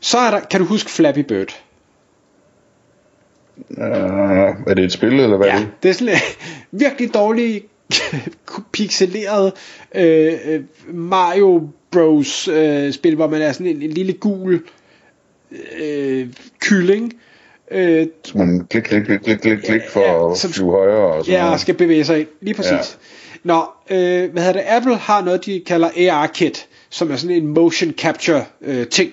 Så 0.00 0.18
er 0.18 0.30
der, 0.30 0.40
kan 0.40 0.60
du 0.60 0.66
huske 0.66 0.90
Flappy 0.90 1.18
Bird? 1.18 1.60
Uh, 3.70 3.76
er 4.66 4.74
det 4.76 4.84
et 4.84 4.92
spil, 4.92 5.20
eller 5.20 5.36
hvad 5.36 5.46
er 5.48 5.52
Ja, 5.54 5.58
det? 5.60 5.68
det 5.82 5.88
er 5.88 5.92
sådan 5.92 6.14
et 6.14 6.20
virkelig 6.70 7.14
dårligt 7.14 7.66
pixeleret 8.72 9.52
øh, 9.94 10.32
øh, 10.44 10.60
Mario 10.94 11.68
Bros 11.90 12.48
øh, 12.48 12.92
spil, 12.92 13.14
hvor 13.14 13.28
man 13.28 13.42
er 13.42 13.52
sådan 13.52 13.66
en, 13.66 13.82
en 13.82 13.90
lille 13.90 14.12
gul 14.12 14.62
øh, 15.82 16.28
kylling, 16.60 17.04
øh, 17.04 17.18
Så 18.24 18.32
man 18.38 18.66
klik, 18.70 18.82
klik, 18.82 19.02
klik, 19.02 19.20
klik, 19.20 19.38
klik, 19.38 19.58
klik 19.58 19.80
for 19.92 20.00
Ja, 20.00 20.30
at 20.32 20.38
som- 20.38 20.52
flyve 20.52 20.70
højere 20.70 21.12
og 21.12 21.24
sådan 21.24 21.34
Ja, 21.38 21.42
og 21.42 21.46
noget. 21.46 21.60
skal 21.60 21.74
bevæge 21.74 22.04
sig 22.04 22.20
ind. 22.20 22.28
Lige 22.40 22.54
præcis. 22.54 22.72
Ja. 22.72 22.78
Nå, 23.44 23.62
øh, 23.90 24.32
hvad 24.32 24.42
hedder 24.42 24.52
det? 24.52 24.62
Apple 24.68 24.96
har 24.96 25.24
noget, 25.24 25.46
de 25.46 25.62
kalder 25.66 25.88
AR-kit, 26.10 26.66
som 26.90 27.10
er 27.12 27.16
sådan 27.16 27.36
en 27.36 27.46
motion 27.46 27.90
capture 27.92 28.44
øh, 28.62 28.86
ting, 28.86 29.10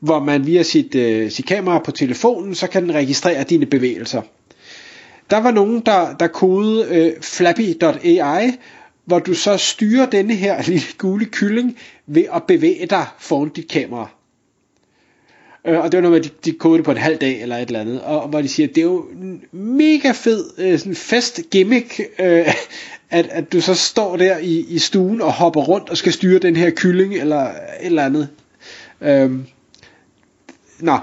hvor 0.00 0.18
man 0.18 0.46
via 0.46 0.62
sit, 0.62 0.94
øh, 0.94 1.30
sit 1.30 1.46
kamera 1.46 1.78
på 1.78 1.90
telefonen, 1.90 2.54
så 2.54 2.66
kan 2.66 2.82
den 2.82 2.94
registrere 2.94 3.42
dine 3.44 3.66
bevægelser. 3.66 4.22
Der 5.30 5.40
var 5.40 5.50
nogen, 5.50 5.80
der, 5.86 6.14
der 6.20 6.26
kodede 6.26 6.86
øh, 6.90 7.12
flappy.ai, 7.22 8.50
hvor 9.04 9.18
du 9.18 9.34
så 9.34 9.56
styrer 9.56 10.06
denne 10.06 10.34
her 10.34 10.62
lille 10.66 10.86
gule 10.98 11.24
kylling 11.24 11.78
ved 12.06 12.24
at 12.34 12.42
bevæge 12.48 12.86
dig 12.86 13.06
foran 13.18 13.48
dit 13.48 13.68
kamera. 13.68 14.08
Øh, 15.66 15.80
og 15.80 15.92
det 15.92 15.98
var 15.98 16.02
noget 16.02 16.10
med, 16.10 16.30
at 16.30 16.44
de, 16.44 16.50
de 16.50 16.58
kodede 16.58 16.78
det 16.78 16.84
på 16.84 16.90
en 16.90 16.96
halv 16.96 17.16
dag 17.16 17.42
eller 17.42 17.56
et 17.56 17.66
eller 17.66 17.80
andet. 17.80 18.00
Og, 18.00 18.22
og 18.22 18.28
hvor 18.28 18.40
de 18.40 18.48
siger, 18.48 18.66
det 18.66 18.78
er 18.78 18.82
jo 18.82 19.06
en 19.22 19.42
mega 19.52 20.10
fed 20.10 20.44
øh, 20.58 20.78
sådan 20.78 20.94
fest 20.94 21.40
gimmick, 21.50 22.00
øh, 22.18 22.54
at, 23.10 23.26
at 23.30 23.52
du 23.52 23.60
så 23.60 23.74
står 23.74 24.16
der 24.16 24.38
i, 24.38 24.66
i 24.68 24.78
stuen 24.78 25.20
og 25.20 25.32
hopper 25.32 25.60
rundt 25.60 25.90
og 25.90 25.96
skal 25.96 26.12
styre 26.12 26.38
den 26.38 26.56
her 26.56 26.70
kylling 26.70 27.14
eller 27.14 27.42
et 27.42 27.50
eller 27.80 28.04
andet. 28.04 28.28
Øh, 29.00 29.30
nå, 30.80 30.98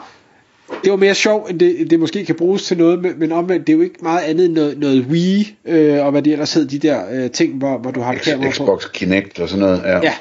det 0.83 0.91
var 0.91 0.97
mere 0.97 1.15
sjov, 1.15 1.47
end 1.49 1.59
det, 1.59 1.89
det 1.89 1.99
måske 1.99 2.25
kan 2.25 2.35
bruges 2.35 2.63
til 2.63 2.77
noget, 2.77 3.01
men, 3.01 3.19
men 3.19 3.31
omvendt, 3.31 3.67
det 3.67 3.73
er 3.73 3.77
jo 3.77 3.83
ikke 3.83 3.99
meget 4.01 4.23
andet 4.23 4.45
end 4.45 4.53
noget, 4.53 4.77
noget 4.79 5.05
Wii, 5.05 5.55
øh, 5.65 6.05
og 6.05 6.11
hvad 6.11 6.21
det 6.21 6.33
ellers 6.33 6.53
hed, 6.53 6.67
de 6.67 6.79
der 6.79 7.03
øh, 7.11 7.31
ting, 7.31 7.53
hvor, 7.53 7.77
hvor 7.77 7.91
du 7.91 8.01
har 8.01 8.13
et 8.13 8.21
kamera 8.21 8.49
på. 8.49 8.53
Xbox 8.53 8.91
Kinect 8.91 9.39
og 9.39 9.49
sådan 9.49 9.65
noget. 9.65 9.81
Ja. 9.85 9.99
Ja. 10.03 10.13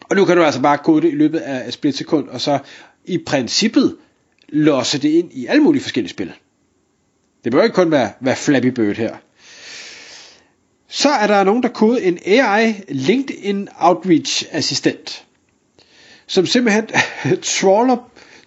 Og 0.00 0.16
nu 0.16 0.24
kan 0.24 0.36
du 0.36 0.42
altså 0.42 0.60
bare 0.60 0.78
kode 0.78 1.02
det 1.02 1.12
i 1.12 1.16
løbet 1.16 1.38
af 1.38 1.66
et 1.66 1.72
splitsekund, 1.72 2.28
og 2.28 2.40
så 2.40 2.58
i 3.06 3.18
princippet 3.18 3.96
losse 4.48 4.98
det 4.98 5.08
ind 5.08 5.32
i 5.32 5.46
alle 5.46 5.62
mulige 5.62 5.82
forskellige 5.82 6.10
spil. 6.10 6.32
Det 7.44 7.52
bør 7.52 7.62
ikke 7.62 7.74
kun 7.74 7.90
være, 7.90 8.12
være 8.20 8.36
Flappy 8.36 8.66
Bird 8.66 8.96
her. 8.96 9.16
Så 10.88 11.08
er 11.08 11.26
der 11.26 11.44
nogen, 11.44 11.62
der 11.62 11.68
kode 11.68 12.02
en 12.02 12.18
AI 12.26 12.74
LinkedIn 12.88 13.68
Outreach 13.78 14.44
assistent, 14.50 15.24
som 16.26 16.46
simpelthen 16.46 16.86
trawler, 17.42 17.96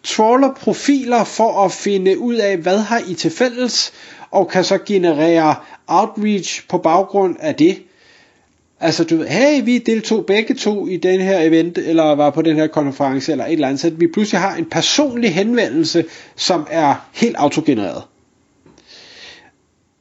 trawler 0.03 0.53
profiler 0.53 1.23
for 1.23 1.65
at 1.65 1.71
finde 1.71 2.19
ud 2.19 2.35
af, 2.35 2.57
hvad 2.57 2.79
har 2.79 3.03
I 3.07 3.13
til 3.13 3.31
fælles, 3.31 3.91
og 4.31 4.47
kan 4.47 4.63
så 4.63 4.77
generere 4.77 5.55
outreach 5.87 6.67
på 6.67 6.77
baggrund 6.77 7.35
af 7.39 7.55
det. 7.55 7.83
Altså 8.81 9.03
du 9.03 9.15
ved, 9.15 9.27
hey, 9.27 9.65
vi 9.65 9.77
deltog 9.77 10.25
begge 10.25 10.53
to 10.53 10.87
i 10.87 10.97
den 10.97 11.21
her 11.21 11.39
event, 11.41 11.77
eller 11.77 12.03
var 12.03 12.29
på 12.29 12.41
den 12.41 12.55
her 12.55 12.67
konference, 12.67 13.31
eller 13.31 13.45
et 13.45 13.53
eller 13.53 13.67
andet, 13.67 13.81
så 13.81 13.89
vi 13.89 14.07
pludselig 14.07 14.41
har 14.41 14.55
en 14.55 14.65
personlig 14.65 15.33
henvendelse, 15.33 16.05
som 16.35 16.67
er 16.71 17.09
helt 17.13 17.35
autogenereret. 17.35 18.03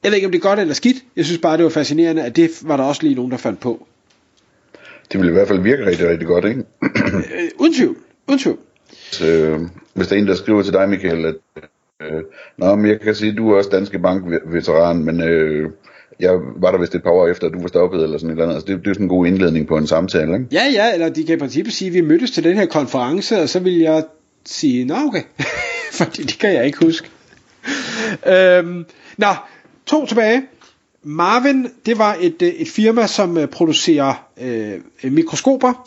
Jeg 0.03 0.11
ved 0.11 0.17
ikke, 0.17 0.27
om 0.27 0.33
det 0.33 0.39
er 0.39 0.49
godt 0.49 0.59
eller 0.61 0.75
skidt. 0.75 0.97
Jeg 1.17 1.25
synes 1.25 1.41
bare, 1.41 1.57
det 1.57 1.65
var 1.65 1.71
fascinerende, 1.71 2.23
at 2.23 2.37
det 2.37 2.51
var 2.63 2.77
der 2.77 2.85
også 2.85 3.03
lige 3.03 3.15
nogen, 3.15 3.31
der 3.31 3.37
fandt 3.37 3.61
på. 3.61 3.87
Det 5.13 5.21
vil 5.21 5.29
i 5.29 5.33
hvert 5.33 5.49
fald 5.49 5.61
virke 5.61 5.87
rigtig, 5.87 6.09
rigtig 6.09 6.27
godt, 6.27 6.45
ikke? 6.45 6.65
Øh, 6.83 7.51
uden 7.59 7.75
tvivl. 7.75 7.97
Uden 8.29 8.39
tvivl. 8.39 8.59
Så, 9.13 9.27
øh, 9.27 9.61
hvis 9.95 10.09
der 10.09 10.17
er 10.17 10.21
en, 10.21 10.27
der 10.27 10.35
skriver 10.35 10.63
til 10.63 10.73
dig, 10.73 10.89
Michael, 10.89 11.27
at 11.27 11.35
øh, 12.03 12.23
Nå, 12.57 12.75
men 12.75 12.87
jeg 12.87 13.01
kan 13.01 13.15
sige, 13.15 13.31
at 13.31 13.39
du 13.39 13.51
er 13.51 13.57
også 13.57 13.71
Danske 13.71 13.99
Bank-veteran, 13.99 15.05
men 15.05 15.23
øh, 15.23 15.71
jeg 16.21 16.33
var 16.57 16.71
der 16.71 16.79
vist 16.79 16.95
et 16.95 17.03
par 17.03 17.11
år 17.11 17.29
efter, 17.29 17.47
at 17.47 17.53
du 17.53 17.61
var 17.61 17.69
stoppet, 17.69 18.03
eller 18.03 18.19
sådan 18.19 18.31
et 18.31 18.33
eller 18.33 18.45
andet. 18.45 18.55
Altså, 18.55 18.67
det, 18.67 18.79
det 18.79 18.87
er 18.87 18.91
jo 18.91 18.95
sådan 18.95 19.05
en 19.05 19.09
god 19.09 19.27
indledning 19.27 19.67
på 19.67 19.77
en 19.77 19.87
samtale, 19.87 20.35
ikke? 20.35 20.47
Ja, 20.53 20.65
ja, 20.73 20.95
eller 20.95 21.09
de 21.09 21.25
kan 21.25 21.37
i 21.37 21.39
princippet 21.39 21.75
sige, 21.75 21.89
at 21.89 21.95
vi 21.95 22.01
mødtes 22.01 22.31
til 22.31 22.45
den 22.45 22.57
her 22.57 22.67
konference, 22.67 23.39
og 23.39 23.49
så 23.49 23.61
vil 23.61 23.79
jeg 23.79 24.05
sige, 24.47 24.85
nå 24.85 24.95
okay, 24.95 25.23
fordi 25.99 26.23
det 26.23 26.39
kan 26.39 26.55
jeg 26.55 26.67
ikke 26.67 26.85
huske. 26.85 27.09
øhm, 28.27 28.85
nå, 29.17 29.29
to 29.87 30.07
tilbage. 30.07 30.43
Marvin, 31.03 31.67
det 31.87 31.99
var 31.99 32.17
et, 32.21 32.43
øh, 32.43 32.49
et 32.49 32.69
firma, 32.69 33.07
som 33.07 33.39
øh, 33.39 33.49
producerer 33.49 34.29
øh, 34.41 34.73
øh, 35.05 35.13
mikroskoper, 35.13 35.85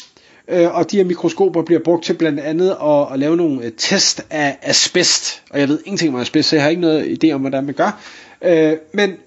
øh, 0.48 0.76
og 0.76 0.92
de 0.92 0.98
her 0.98 1.04
mikroskoper 1.04 1.64
bliver 1.64 1.82
brugt 1.84 2.04
til 2.04 2.14
blandt 2.14 2.40
andet 2.40 2.78
at, 2.84 3.14
at 3.14 3.20
lave 3.20 3.38
nogle 3.38 3.66
øh, 3.66 3.72
test 3.78 4.26
af 4.30 4.58
asbest, 4.62 5.44
og 5.50 5.60
jeg 5.60 5.70
ved 5.70 5.80
ingenting 5.86 6.16
om 6.16 6.22
asbest, 6.22 6.50
så 6.50 6.56
jeg 6.56 6.64
har 6.64 6.70
ikke 6.70 6.82
noget 6.82 7.24
idé 7.24 7.32
om, 7.32 7.42
hvordan 7.42 7.66
man 7.66 7.74
gør. 7.74 8.02
Øh, 8.42 8.74
men 8.94 9.18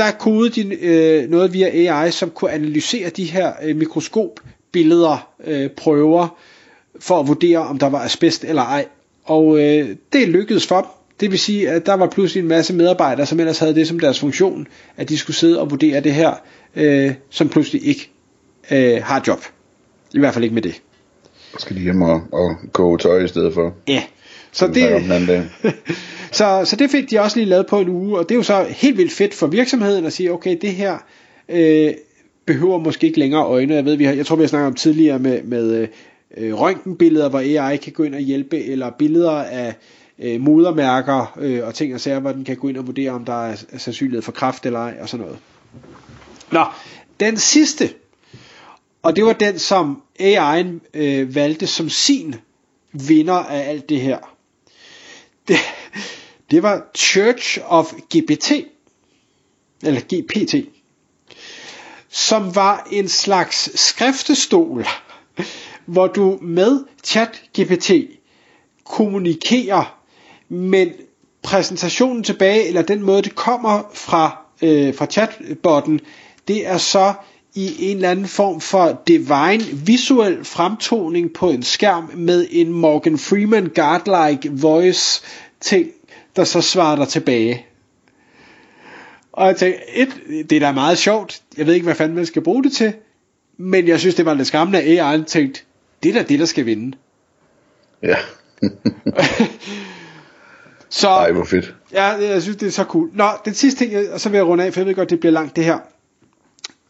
der 0.00 0.10
kodede 0.10 0.62
de 0.62 0.74
øh, 0.74 1.30
noget 1.30 1.52
via 1.52 1.66
AI, 1.66 2.10
som 2.10 2.30
kunne 2.30 2.50
analysere 2.50 3.10
de 3.10 3.24
her 3.24 3.52
øh, 3.62 3.76
mikroskopbilleder, 3.76 5.28
øh, 5.44 5.70
prøver, 5.70 6.38
for 7.00 7.20
at 7.20 7.28
vurdere, 7.28 7.58
om 7.58 7.78
der 7.78 7.88
var 7.88 7.98
asbest 8.04 8.44
eller 8.44 8.62
ej. 8.62 8.86
Og 9.24 9.58
øh, 9.58 9.96
det 10.12 10.28
lykkedes 10.28 10.66
for 10.66 10.76
dem. 10.76 10.90
Det 11.20 11.30
vil 11.30 11.38
sige, 11.38 11.70
at 11.70 11.86
der 11.86 11.94
var 11.94 12.06
pludselig 12.06 12.42
en 12.42 12.48
masse 12.48 12.74
medarbejdere, 12.74 13.26
som 13.26 13.40
ellers 13.40 13.58
havde 13.58 13.74
det 13.74 13.88
som 13.88 14.00
deres 14.00 14.20
funktion, 14.20 14.66
at 14.96 15.08
de 15.08 15.18
skulle 15.18 15.36
sidde 15.36 15.60
og 15.60 15.70
vurdere 15.70 16.00
det 16.00 16.14
her, 16.14 16.34
øh, 16.76 17.14
som 17.30 17.48
pludselig 17.48 17.86
ikke 17.86 18.10
øh, 18.70 19.02
har 19.02 19.24
job. 19.26 19.40
I 20.14 20.18
hvert 20.18 20.34
fald 20.34 20.44
ikke 20.44 20.54
med 20.54 20.62
det. 20.62 20.82
Skal 21.58 21.76
de 21.76 21.80
hjem 21.80 22.02
og, 22.02 22.22
og 22.32 22.56
koge 22.72 22.98
tøj 22.98 23.24
i 23.24 23.28
stedet 23.28 23.54
for. 23.54 23.74
Ja. 23.88 24.02
Så 24.52 24.66
det, 24.66 25.50
så, 26.38 26.62
så 26.64 26.76
det 26.76 26.90
fik 26.90 27.10
de 27.10 27.20
også 27.20 27.36
lige 27.36 27.48
lavet 27.48 27.66
på 27.66 27.80
en 27.80 27.88
uge, 27.88 28.18
og 28.18 28.28
det 28.28 28.34
er 28.34 28.36
jo 28.36 28.42
så 28.42 28.66
helt 28.68 28.98
vildt 28.98 29.12
fedt 29.12 29.34
for 29.34 29.46
virksomheden 29.46 30.06
at 30.06 30.12
sige, 30.12 30.32
okay, 30.32 30.56
det 30.60 30.72
her 30.72 30.98
øh, 31.48 31.94
behøver 32.46 32.78
måske 32.78 33.06
ikke 33.06 33.18
længere 33.18 33.44
øjne. 33.44 33.74
Jeg 33.74 33.84
ved, 33.84 33.96
vi 33.96 34.04
har, 34.04 34.12
jeg 34.12 34.26
tror, 34.26 34.36
vi 34.36 34.42
har 34.42 34.48
snakket 34.48 34.66
om 34.66 34.74
tidligere 34.74 35.18
med, 35.18 35.42
med 35.42 35.88
øh, 36.36 36.54
røntgenbilleder, 36.54 37.28
hvor 37.28 37.38
AI 37.38 37.76
kan 37.76 37.92
gå 37.92 38.02
ind 38.02 38.14
og 38.14 38.20
hjælpe, 38.20 38.64
eller 38.64 38.90
billeder 38.90 39.30
af 39.30 39.74
øh, 40.18 40.40
modermærker 40.40 41.38
øh, 41.40 41.66
og 41.66 41.74
ting 41.74 41.94
og 41.94 42.00
sager, 42.00 42.20
hvor 42.20 42.32
den 42.32 42.44
kan 42.44 42.56
gå 42.56 42.68
ind 42.68 42.76
og 42.76 42.86
vurdere, 42.86 43.10
om 43.10 43.24
der 43.24 43.46
er 43.46 43.56
sandsynlighed 43.78 44.22
for 44.22 44.32
kræft 44.32 44.66
eller 44.66 44.78
ej, 44.78 44.94
og 45.00 45.08
sådan 45.08 45.26
noget. 45.26 45.38
Nå, 46.52 46.64
den 47.20 47.36
sidste, 47.36 47.90
og 49.02 49.16
det 49.16 49.24
var 49.24 49.32
den, 49.32 49.58
som 49.58 50.02
AI'en 50.20 50.66
øh, 50.94 51.34
valgte 51.34 51.66
som 51.66 51.88
sin 51.88 52.34
vinder 52.92 53.34
af 53.34 53.68
alt 53.70 53.88
det 53.88 54.00
her. 54.00 54.29
Det, 55.48 55.56
det 56.50 56.62
var 56.62 56.90
Church 56.96 57.58
of 57.66 57.92
GPT, 57.92 58.52
eller 59.82 60.00
GPT, 60.00 60.54
som 62.08 62.54
var 62.54 62.88
en 62.92 63.08
slags 63.08 63.80
skriftestol, 63.80 64.86
hvor 65.86 66.06
du 66.06 66.38
med 66.42 66.84
chat 67.04 67.42
GPT 67.60 67.90
kommunikerer, 68.84 70.00
men 70.48 70.92
præsentationen 71.42 72.22
tilbage, 72.24 72.66
eller 72.68 72.82
den 72.82 73.02
måde 73.02 73.22
det 73.22 73.34
kommer 73.34 73.82
fra, 73.94 74.44
øh, 74.62 74.94
fra 74.94 75.06
chatbotten, 75.06 76.00
det 76.48 76.66
er 76.66 76.78
så 76.78 77.14
i 77.54 77.90
en 77.90 77.96
eller 77.96 78.10
anden 78.10 78.26
form 78.26 78.60
for 78.60 79.02
divine 79.06 79.78
visuel 79.86 80.44
fremtoning 80.44 81.32
på 81.32 81.50
en 81.50 81.62
skærm 81.62 82.10
med 82.14 82.46
en 82.50 82.72
Morgan 82.72 83.18
Freeman 83.18 83.70
godlike 83.74 84.50
voice 84.52 85.22
ting, 85.60 85.90
der 86.36 86.44
så 86.44 86.60
svarer 86.60 86.96
dig 86.96 87.08
tilbage. 87.08 87.66
Og 89.32 89.46
jeg 89.46 89.56
tænkte, 89.56 89.80
et, 89.94 90.08
det 90.50 90.52
er 90.52 90.60
da 90.60 90.72
meget 90.72 90.98
sjovt. 90.98 91.42
Jeg 91.56 91.66
ved 91.66 91.74
ikke, 91.74 91.84
hvad 91.84 91.94
fanden 91.94 92.16
man 92.16 92.26
skal 92.26 92.42
bruge 92.42 92.64
det 92.64 92.72
til. 92.72 92.92
Men 93.56 93.88
jeg 93.88 94.00
synes, 94.00 94.14
det 94.14 94.26
var 94.26 94.34
lidt 94.34 94.48
skræmmende, 94.48 94.80
at 94.80 95.18
AI'en 95.18 95.24
tænkte, 95.24 95.60
det 96.02 96.08
er 96.08 96.12
da 96.12 96.22
det, 96.22 96.38
der 96.38 96.46
skal 96.46 96.66
vinde. 96.66 96.96
Ja. 98.02 98.16
Så, 100.88 101.08
Ej, 101.08 101.32
hvor 101.32 101.44
fedt. 101.44 101.74
Ja, 101.92 102.06
jeg 102.06 102.42
synes, 102.42 102.56
det 102.56 102.66
er 102.66 102.70
så 102.70 102.84
cool. 102.84 103.10
Nå, 103.12 103.28
den 103.44 103.54
sidste 103.54 103.78
ting, 103.78 104.12
og 104.12 104.20
så 104.20 104.28
vil 104.28 104.38
jeg 104.38 104.46
runde 104.46 104.64
af, 104.64 104.72
for 104.72 104.80
jeg 104.80 104.86
ved 104.86 104.94
godt, 104.94 105.10
det 105.10 105.20
bliver 105.20 105.32
langt 105.32 105.56
det 105.56 105.64
her. 105.64 105.78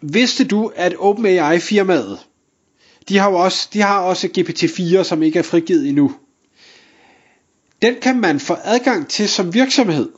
Vidste 0.03 0.45
du, 0.45 0.73
at 0.77 0.95
OpenAI-firmaet, 0.99 2.19
de 3.09 3.19
har 3.19 3.31
jo 3.31 3.37
også, 3.37 3.69
de 3.73 3.81
har 3.81 4.01
også 4.01 4.29
GPT-4, 4.39 5.03
som 5.05 5.23
ikke 5.23 5.39
er 5.39 5.43
frigivet 5.43 5.89
endnu. 5.89 6.15
Den 7.83 7.95
kan 8.03 8.21
man 8.21 8.41
få 8.41 8.57
adgang 8.65 9.09
til 9.09 9.29
som 9.29 9.55
virksomhed, 9.55 10.09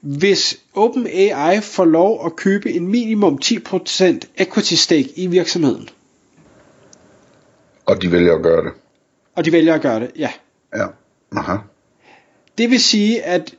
hvis 0.00 0.60
OpenAI 0.74 1.60
får 1.60 1.84
lov 1.84 2.26
at 2.26 2.36
købe 2.36 2.72
en 2.72 2.88
minimum 2.88 3.38
10% 3.44 4.04
equity 4.36 4.74
stake 4.74 5.12
i 5.16 5.26
virksomheden. 5.26 5.88
Og 7.86 8.02
de 8.02 8.12
vælger 8.12 8.34
at 8.36 8.42
gøre 8.42 8.64
det. 8.64 8.72
Og 9.34 9.44
de 9.44 9.52
vælger 9.52 9.74
at 9.74 9.82
gøre 9.82 10.00
det, 10.00 10.10
ja. 10.16 10.30
Ja. 10.76 10.86
Aha. 11.36 11.56
Det 12.58 12.70
vil 12.70 12.80
sige, 12.80 13.22
at 13.22 13.54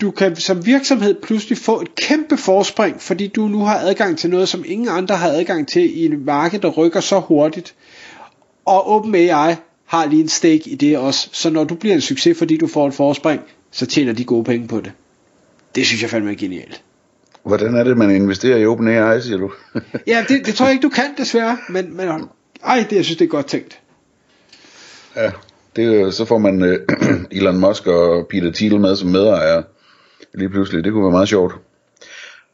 du 0.00 0.10
kan 0.10 0.36
som 0.36 0.66
virksomhed 0.66 1.14
pludselig 1.22 1.58
få 1.58 1.80
et 1.80 1.94
kæmpe 1.94 2.36
forspring, 2.36 3.02
fordi 3.02 3.26
du 3.26 3.48
nu 3.48 3.64
har 3.64 3.78
adgang 3.78 4.18
til 4.18 4.30
noget, 4.30 4.48
som 4.48 4.64
ingen 4.66 4.88
andre 4.88 5.16
har 5.16 5.28
adgang 5.28 5.68
til 5.68 5.98
i 5.98 6.06
en 6.06 6.24
marked, 6.24 6.60
der 6.60 6.68
rykker 6.68 7.00
så 7.00 7.20
hurtigt. 7.20 7.74
Og 8.64 8.90
OpenAI 8.90 9.54
har 9.84 10.06
lige 10.06 10.22
en 10.22 10.28
stake 10.28 10.70
i 10.70 10.74
det 10.74 10.98
også, 10.98 11.28
så 11.32 11.50
når 11.50 11.64
du 11.64 11.74
bliver 11.74 11.94
en 11.94 12.00
succes, 12.00 12.38
fordi 12.38 12.56
du 12.56 12.66
får 12.66 12.88
et 12.88 12.94
forspring, 12.94 13.42
så 13.70 13.86
tjener 13.86 14.12
de 14.12 14.24
gode 14.24 14.44
penge 14.44 14.68
på 14.68 14.80
det. 14.80 14.92
Det 15.74 15.86
synes 15.86 16.02
jeg 16.02 16.10
fandme 16.10 16.30
er 16.30 16.34
genialt. 16.34 16.82
Hvordan 17.42 17.74
er 17.74 17.84
det, 17.84 17.96
man 17.96 18.10
investerer 18.10 18.56
i 18.56 18.66
OpenAI, 18.66 19.20
siger 19.20 19.38
du? 19.38 19.52
Ja, 20.06 20.24
det, 20.28 20.46
det 20.46 20.54
tror 20.54 20.66
jeg 20.66 20.72
ikke, 20.72 20.82
du 20.82 20.88
kan 20.88 21.14
desværre, 21.18 21.58
men, 21.68 21.96
men 21.96 22.08
ej, 22.64 22.86
det, 22.90 22.96
jeg 22.96 23.04
synes, 23.04 23.18
det 23.18 23.24
er 23.24 23.28
godt 23.28 23.46
tænkt. 23.46 23.78
ja, 25.16 25.30
det, 25.76 26.14
så 26.14 26.24
får 26.24 26.38
man 26.38 26.62
øh, 26.62 26.78
Elon 27.38 27.58
Musk 27.58 27.86
og 27.86 28.26
Peter 28.30 28.52
Thiel 28.52 28.80
med 28.80 28.96
som 28.96 29.08
medejere 29.08 29.62
lige 30.36 30.48
pludselig. 30.48 30.84
Det 30.84 30.92
kunne 30.92 31.02
være 31.02 31.12
meget 31.12 31.28
sjovt. 31.28 31.54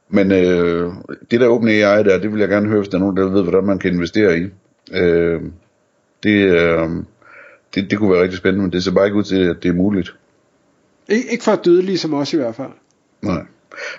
Men 0.09 0.33
øh, 0.33 0.93
det 1.31 1.41
der 1.41 1.49
OpenAI 1.49 2.03
der, 2.05 2.19
det 2.19 2.33
vil 2.33 2.41
jeg 2.41 2.49
gerne 2.49 2.69
høre, 2.69 2.79
hvis 2.79 2.89
der 2.89 2.97
er 2.97 3.01
nogen, 3.01 3.17
der 3.17 3.29
ved, 3.29 3.43
hvordan 3.43 3.65
man 3.65 3.79
kan 3.79 3.93
investere 3.93 4.39
i. 4.39 4.43
Øh, 4.93 5.41
det, 6.23 6.31
øh, 6.45 6.89
det, 7.75 7.91
det 7.91 7.99
kunne 7.99 8.13
være 8.13 8.23
rigtig 8.23 8.39
spændende, 8.39 8.63
men 8.63 8.73
det 8.73 8.85
ser 8.85 8.91
bare 8.91 9.07
ikke 9.07 9.17
ud 9.19 9.23
til, 9.25 9.43
at 9.51 9.57
det 9.63 9.69
er 9.69 9.73
muligt. 9.73 10.15
Ik- 11.13 11.33
ikke 11.33 11.45
for 11.45 11.57
dødelige 11.65 11.99
som 11.99 12.15
os 12.15 12.33
i 12.33 12.37
hvert 12.37 12.55
fald. 12.55 12.71
Nej. 13.23 13.43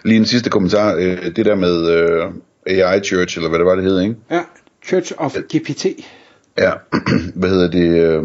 Lige 0.05 0.17
en 0.17 0.25
sidste 0.25 0.49
kommentar. 0.49 0.95
Øh, 0.95 1.35
det 1.35 1.45
der 1.45 1.55
med 1.55 1.89
øh, 1.91 2.31
AI 2.65 2.99
Church, 3.03 3.37
eller 3.37 3.49
hvad 3.49 3.59
det 3.59 3.65
var, 3.65 3.75
det 3.75 3.83
hed, 3.83 4.01
ikke? 4.01 4.15
Ja, 4.31 4.41
Church 4.85 5.13
of 5.17 5.35
GPT. 5.35 5.85
Ja, 6.57 6.71
hvad 7.35 7.49
hedder 7.49 7.71
det? 7.71 7.99
Øh, 7.99 8.23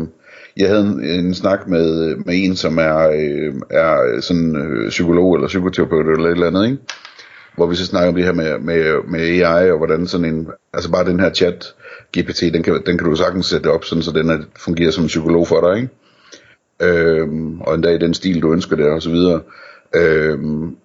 jeg 0.58 0.68
havde 0.68 0.82
en, 0.82 1.04
en 1.04 1.34
snak 1.34 1.68
med, 1.68 2.16
med 2.16 2.34
en, 2.36 2.56
som 2.56 2.78
er, 2.78 3.08
øh, 3.08 3.54
er 3.70 4.20
sådan 4.20 4.56
øh, 4.56 4.88
psykolog 4.88 5.34
eller 5.34 5.48
psykoterapeut 5.48 6.06
eller 6.06 6.26
et 6.26 6.32
eller 6.32 6.46
andet, 6.46 6.64
ikke? 6.64 6.78
hvor 7.58 7.66
vi 7.66 7.76
så 7.76 7.86
snakker 7.86 8.08
om 8.08 8.14
det 8.14 8.24
her 8.24 8.32
med, 8.32 8.58
med, 8.58 8.94
med 9.08 9.20
AI, 9.20 9.70
og 9.70 9.78
hvordan 9.78 10.06
sådan 10.06 10.34
en, 10.34 10.48
altså 10.72 10.90
bare 10.90 11.04
den 11.04 11.20
her 11.20 11.30
chat, 11.30 11.74
GPT, 12.18 12.40
den 12.40 12.62
kan, 12.62 12.82
den 12.86 12.98
kan 12.98 13.06
du 13.06 13.16
sagtens 13.16 13.46
sætte 13.46 13.72
op, 13.72 13.84
sådan, 13.84 14.02
så 14.02 14.12
den 14.12 14.30
er, 14.30 14.38
fungerer 14.58 14.90
som 14.90 15.04
en 15.04 15.08
psykolog 15.08 15.48
for 15.48 15.60
dig, 15.60 15.76
ikke? 15.76 15.90
Øhm, 16.82 17.60
og 17.60 17.74
endda 17.74 17.88
i 17.88 17.98
den 17.98 18.14
stil, 18.14 18.42
du 18.42 18.52
ønsker 18.52 18.76
det, 18.76 18.86
og 18.86 19.02
så 19.02 19.10
videre. 19.10 19.40
Øhm, 19.94 20.76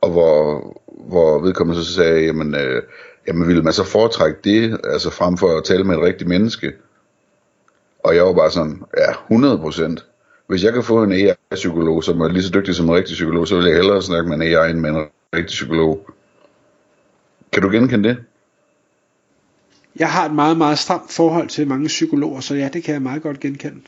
og 0.00 0.10
hvor, 0.10 0.62
hvor 1.08 1.42
vedkommende 1.42 1.84
så 1.84 1.94
sagde, 1.94 2.24
jamen, 2.24 2.54
øh, 2.54 2.82
jamen 3.28 3.48
ville 3.48 3.62
man 3.62 3.72
så 3.72 3.84
foretrække 3.84 4.38
det, 4.44 4.80
altså 4.84 5.10
frem 5.10 5.36
for 5.36 5.58
at 5.58 5.64
tale 5.64 5.84
med 5.84 5.96
et 5.96 6.02
rigtigt 6.02 6.28
menneske? 6.28 6.72
Og 8.06 8.16
jeg 8.16 8.24
var 8.24 8.32
bare 8.32 8.50
sådan, 8.50 8.82
ja, 8.98 9.12
100%. 9.12 10.46
Hvis 10.46 10.64
jeg 10.64 10.72
kan 10.72 10.82
få 10.82 11.02
en 11.02 11.12
AI-psykolog, 11.12 12.04
som 12.04 12.20
er 12.20 12.28
lige 12.28 12.42
så 12.42 12.50
dygtig 12.54 12.74
som 12.74 12.88
en 12.88 12.94
rigtig 12.94 13.14
psykolog, 13.14 13.48
så 13.48 13.56
vil 13.56 13.64
jeg 13.64 13.74
hellere 13.74 14.02
snakke 14.02 14.28
med 14.28 14.36
en 14.36 14.42
AI 14.42 14.70
end 14.70 14.80
med 14.80 14.90
en 14.90 14.96
rigtig 15.34 15.54
psykolog. 15.54 16.10
Kan 17.52 17.62
du 17.62 17.70
genkende 17.70 18.08
det? 18.08 18.16
Jeg 19.98 20.08
har 20.08 20.26
et 20.26 20.34
meget, 20.34 20.56
meget 20.56 20.78
stramt 20.78 21.12
forhold 21.12 21.48
til 21.48 21.68
mange 21.68 21.86
psykologer, 21.86 22.40
så 22.40 22.54
ja, 22.54 22.68
det 22.72 22.84
kan 22.84 22.94
jeg 22.94 23.02
meget 23.02 23.22
godt 23.22 23.40
genkende. 23.40 23.80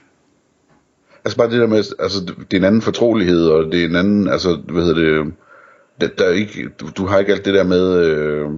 Altså 1.24 1.36
bare 1.38 1.50
det 1.50 1.60
der 1.60 1.66
med, 1.66 1.84
altså 1.98 2.20
det 2.20 2.52
er 2.52 2.56
en 2.56 2.64
anden 2.64 2.82
fortrolighed, 2.82 3.48
og 3.48 3.72
det 3.72 3.80
er 3.80 3.88
en 3.88 3.96
anden, 3.96 4.28
altså 4.28 4.60
hvad 4.68 4.82
hedder 4.82 5.22
det, 5.24 5.32
der, 6.00 6.08
der 6.18 6.24
er 6.24 6.32
ikke, 6.32 6.68
du, 6.80 6.88
du 6.96 7.06
har 7.06 7.18
ikke 7.18 7.32
alt 7.32 7.44
det 7.44 7.54
der 7.54 7.64
med, 7.64 8.04
øh, 8.06 8.50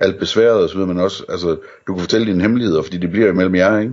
alt 0.00 0.18
besværet 0.18 0.62
og 0.62 0.68
så 0.68 0.74
videre, 0.74 0.88
men 0.88 1.00
også, 1.00 1.24
altså 1.28 1.56
du 1.86 1.94
kan 1.94 2.00
fortælle 2.00 2.26
dine 2.26 2.42
hemmeligheder, 2.42 2.82
fordi 2.82 2.98
det 2.98 3.10
bliver 3.10 3.28
imellem 3.28 3.54
jer, 3.54 3.78
ikke? 3.78 3.92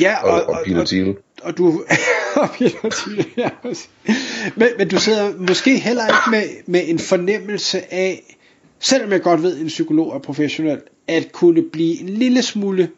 Ja, 0.00 0.22
og, 0.22 0.30
og, 0.30 0.46
og 0.46 0.58
Peter 0.66 0.84
Thiel. 0.84 1.08
Og, 1.08 1.16
og 1.42 1.58
du, 1.58 1.66
og 2.42 2.48
Peter 2.50 2.90
Thiel, 2.90 3.26
ja. 3.36 3.50
Men, 4.56 4.68
men 4.78 4.88
du 4.88 4.98
sidder 4.98 5.36
måske 5.38 5.78
heller 5.78 6.06
ikke 6.06 6.30
med, 6.30 6.42
med 6.66 6.80
en 6.86 6.98
fornemmelse 6.98 7.94
af, 7.94 8.36
selvom 8.78 9.12
jeg 9.12 9.22
godt 9.22 9.42
ved, 9.42 9.54
at 9.54 9.60
en 9.60 9.66
psykolog 9.66 10.14
er 10.14 10.18
professionel, 10.18 10.80
at 11.08 11.32
kunne 11.32 11.62
blive 11.72 12.00
en 12.00 12.08
lille 12.08 12.42
smule 12.42 12.90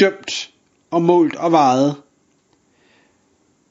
dømt 0.00 0.50
og 0.90 1.02
målt 1.02 1.36
og 1.36 1.52
vejet, 1.52 1.94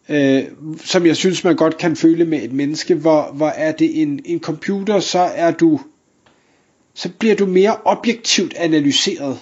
øh, 0.09 0.43
som 0.77 1.05
jeg 1.05 1.15
synes, 1.15 1.43
man 1.43 1.55
godt 1.55 1.77
kan 1.77 1.95
føle 1.95 2.25
med 2.25 2.43
et 2.43 2.53
menneske, 2.53 2.95
hvor, 2.95 3.31
hvor 3.33 3.47
er 3.47 3.71
det 3.71 4.01
en, 4.01 4.19
en 4.25 4.39
computer, 4.39 4.99
så 4.99 5.19
er 5.19 5.51
du, 5.51 5.79
så 6.93 7.09
bliver 7.19 7.35
du 7.35 7.45
mere 7.45 7.77
objektivt 7.85 8.53
analyseret. 8.53 9.39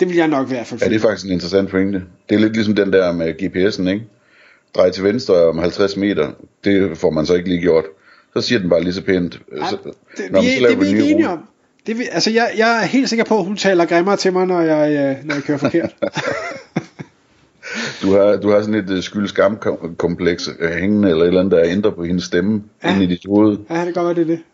Det 0.00 0.08
vil 0.08 0.16
jeg 0.16 0.28
nok 0.28 0.46
i 0.46 0.50
hvert 0.50 0.66
fald 0.66 0.80
Ja, 0.80 0.88
det 0.88 0.96
er 0.96 1.00
faktisk 1.00 1.26
en 1.26 1.32
interessant 1.32 1.70
pointe. 1.70 2.02
Det 2.28 2.34
er 2.34 2.40
lidt 2.40 2.52
ligesom 2.52 2.74
den 2.74 2.92
der 2.92 3.12
med 3.12 3.34
GPS'en, 3.42 3.88
ikke? 3.88 4.04
Drej 4.74 4.90
til 4.90 5.04
venstre 5.04 5.48
om 5.48 5.58
50 5.58 5.96
meter, 5.96 6.30
det 6.64 6.98
får 6.98 7.10
man 7.10 7.26
så 7.26 7.34
ikke 7.34 7.48
lige 7.48 7.60
gjort. 7.60 7.84
Så 8.34 8.40
siger 8.40 8.58
den 8.58 8.70
bare 8.70 8.82
lige 8.82 8.92
så 8.92 9.02
pænt. 9.02 9.40
Ja, 9.56 9.66
så, 9.70 9.76
det, 10.16 10.24
vi, 10.32 10.38
det 10.38 10.72
er 10.72 10.76
vi 10.76 10.86
ikke 10.86 11.10
enige 11.10 11.28
om. 11.28 11.38
Det, 11.86 11.98
vi, 11.98 12.04
altså 12.12 12.30
jeg, 12.30 12.50
jeg 12.56 12.82
er 12.82 12.86
helt 12.86 13.08
sikker 13.08 13.24
på, 13.24 13.38
at 13.38 13.44
hun 13.44 13.56
taler 13.56 13.84
grimmere 13.84 14.16
til 14.16 14.32
mig, 14.32 14.46
når 14.46 14.60
jeg, 14.60 14.90
øh, 14.92 15.26
når 15.26 15.34
jeg 15.34 15.44
kører 15.44 15.58
forkert. 15.66 15.94
du, 18.02 18.12
har, 18.12 18.36
du 18.36 18.50
har 18.50 18.60
sådan 18.60 18.74
et 18.74 18.90
uh, 18.90 19.00
skyld-skam-kompleks 19.00 20.48
uh, 20.48 20.68
hængende, 20.68 21.10
eller 21.10 21.22
et 21.22 21.28
eller 21.28 21.40
andet, 21.40 21.52
der 21.52 21.64
ændrer 21.64 21.90
på 21.90 22.04
hendes 22.04 22.24
stemme 22.24 22.62
ja. 22.84 22.94
inde 22.94 23.04
i 23.04 23.06
dit 23.06 23.26
hoved. 23.26 23.58
Ja, 23.70 23.74
det 23.74 23.84
kan 23.84 23.92
godt 23.92 24.04
være, 24.04 24.14
det 24.14 24.32
er 24.32 24.36
det. 24.36 24.44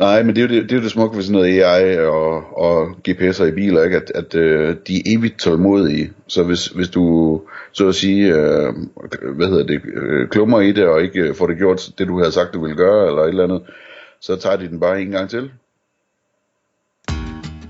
Nej, 0.00 0.22
men 0.22 0.36
det 0.36 0.44
er 0.44 0.48
jo 0.48 0.54
det, 0.54 0.62
det, 0.62 0.72
er 0.72 0.76
jo 0.76 0.82
det 0.82 0.90
smukke 0.90 1.16
ved 1.16 1.24
sådan 1.24 1.32
noget 1.32 1.62
AI 1.62 1.98
og, 1.98 2.58
og 2.58 2.88
GPS'er 3.08 3.44
i 3.44 3.50
biler, 3.50 3.84
ikke? 3.84 3.96
at, 3.96 4.12
at 4.14 4.34
øh, 4.34 4.76
de 4.86 4.96
er 4.96 5.02
evigt 5.06 5.38
tålmodige. 5.38 6.12
Så 6.26 6.42
hvis, 6.42 6.66
hvis 6.66 6.88
du 6.88 7.40
så 7.72 7.88
at 7.88 7.94
sige, 7.94 8.34
øh, 8.34 8.72
hvad 9.36 9.46
hedder 9.46 9.66
det, 9.66 9.80
øh, 9.94 10.28
klummer 10.28 10.60
i 10.60 10.72
det, 10.72 10.84
og 10.84 11.02
ikke 11.02 11.20
øh, 11.20 11.34
får 11.34 11.46
det 11.46 11.56
gjort 11.56 11.90
det, 11.98 12.08
du 12.08 12.18
havde 12.18 12.32
sagt, 12.32 12.54
du 12.54 12.60
ville 12.60 12.76
gøre, 12.76 13.06
eller 13.06 13.22
et 13.22 13.28
eller 13.28 13.44
andet, 13.44 13.62
så 14.20 14.36
tager 14.36 14.56
de 14.56 14.68
den 14.68 14.80
bare 14.80 15.02
en 15.02 15.10
gang 15.10 15.30
til. 15.30 15.50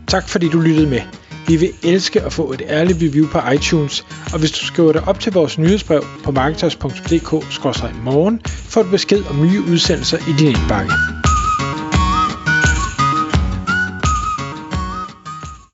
Tak 0.08 0.28
fordi 0.28 0.48
du 0.48 0.60
lyttede 0.60 0.90
med. 0.90 1.00
Vi 1.48 1.56
vil 1.56 1.70
elske 1.84 2.22
at 2.22 2.32
få 2.32 2.52
et 2.52 2.62
ærligt 2.68 2.98
review 3.02 3.26
på 3.28 3.38
iTunes, 3.54 4.06
og 4.32 4.38
hvis 4.38 4.50
du 4.50 4.66
skriver 4.66 4.92
dig 4.92 5.02
op 5.06 5.20
til 5.20 5.32
vores 5.32 5.58
nyhedsbrev 5.58 6.02
på 6.24 6.30
marketers.dk-morgen, 6.30 8.40
får 8.44 8.82
du 8.82 8.90
besked 8.90 9.24
om 9.30 9.42
nye 9.42 9.60
udsendelser 9.72 10.18
i 10.18 10.32
din 10.38 10.48
indbakke. 10.48 10.92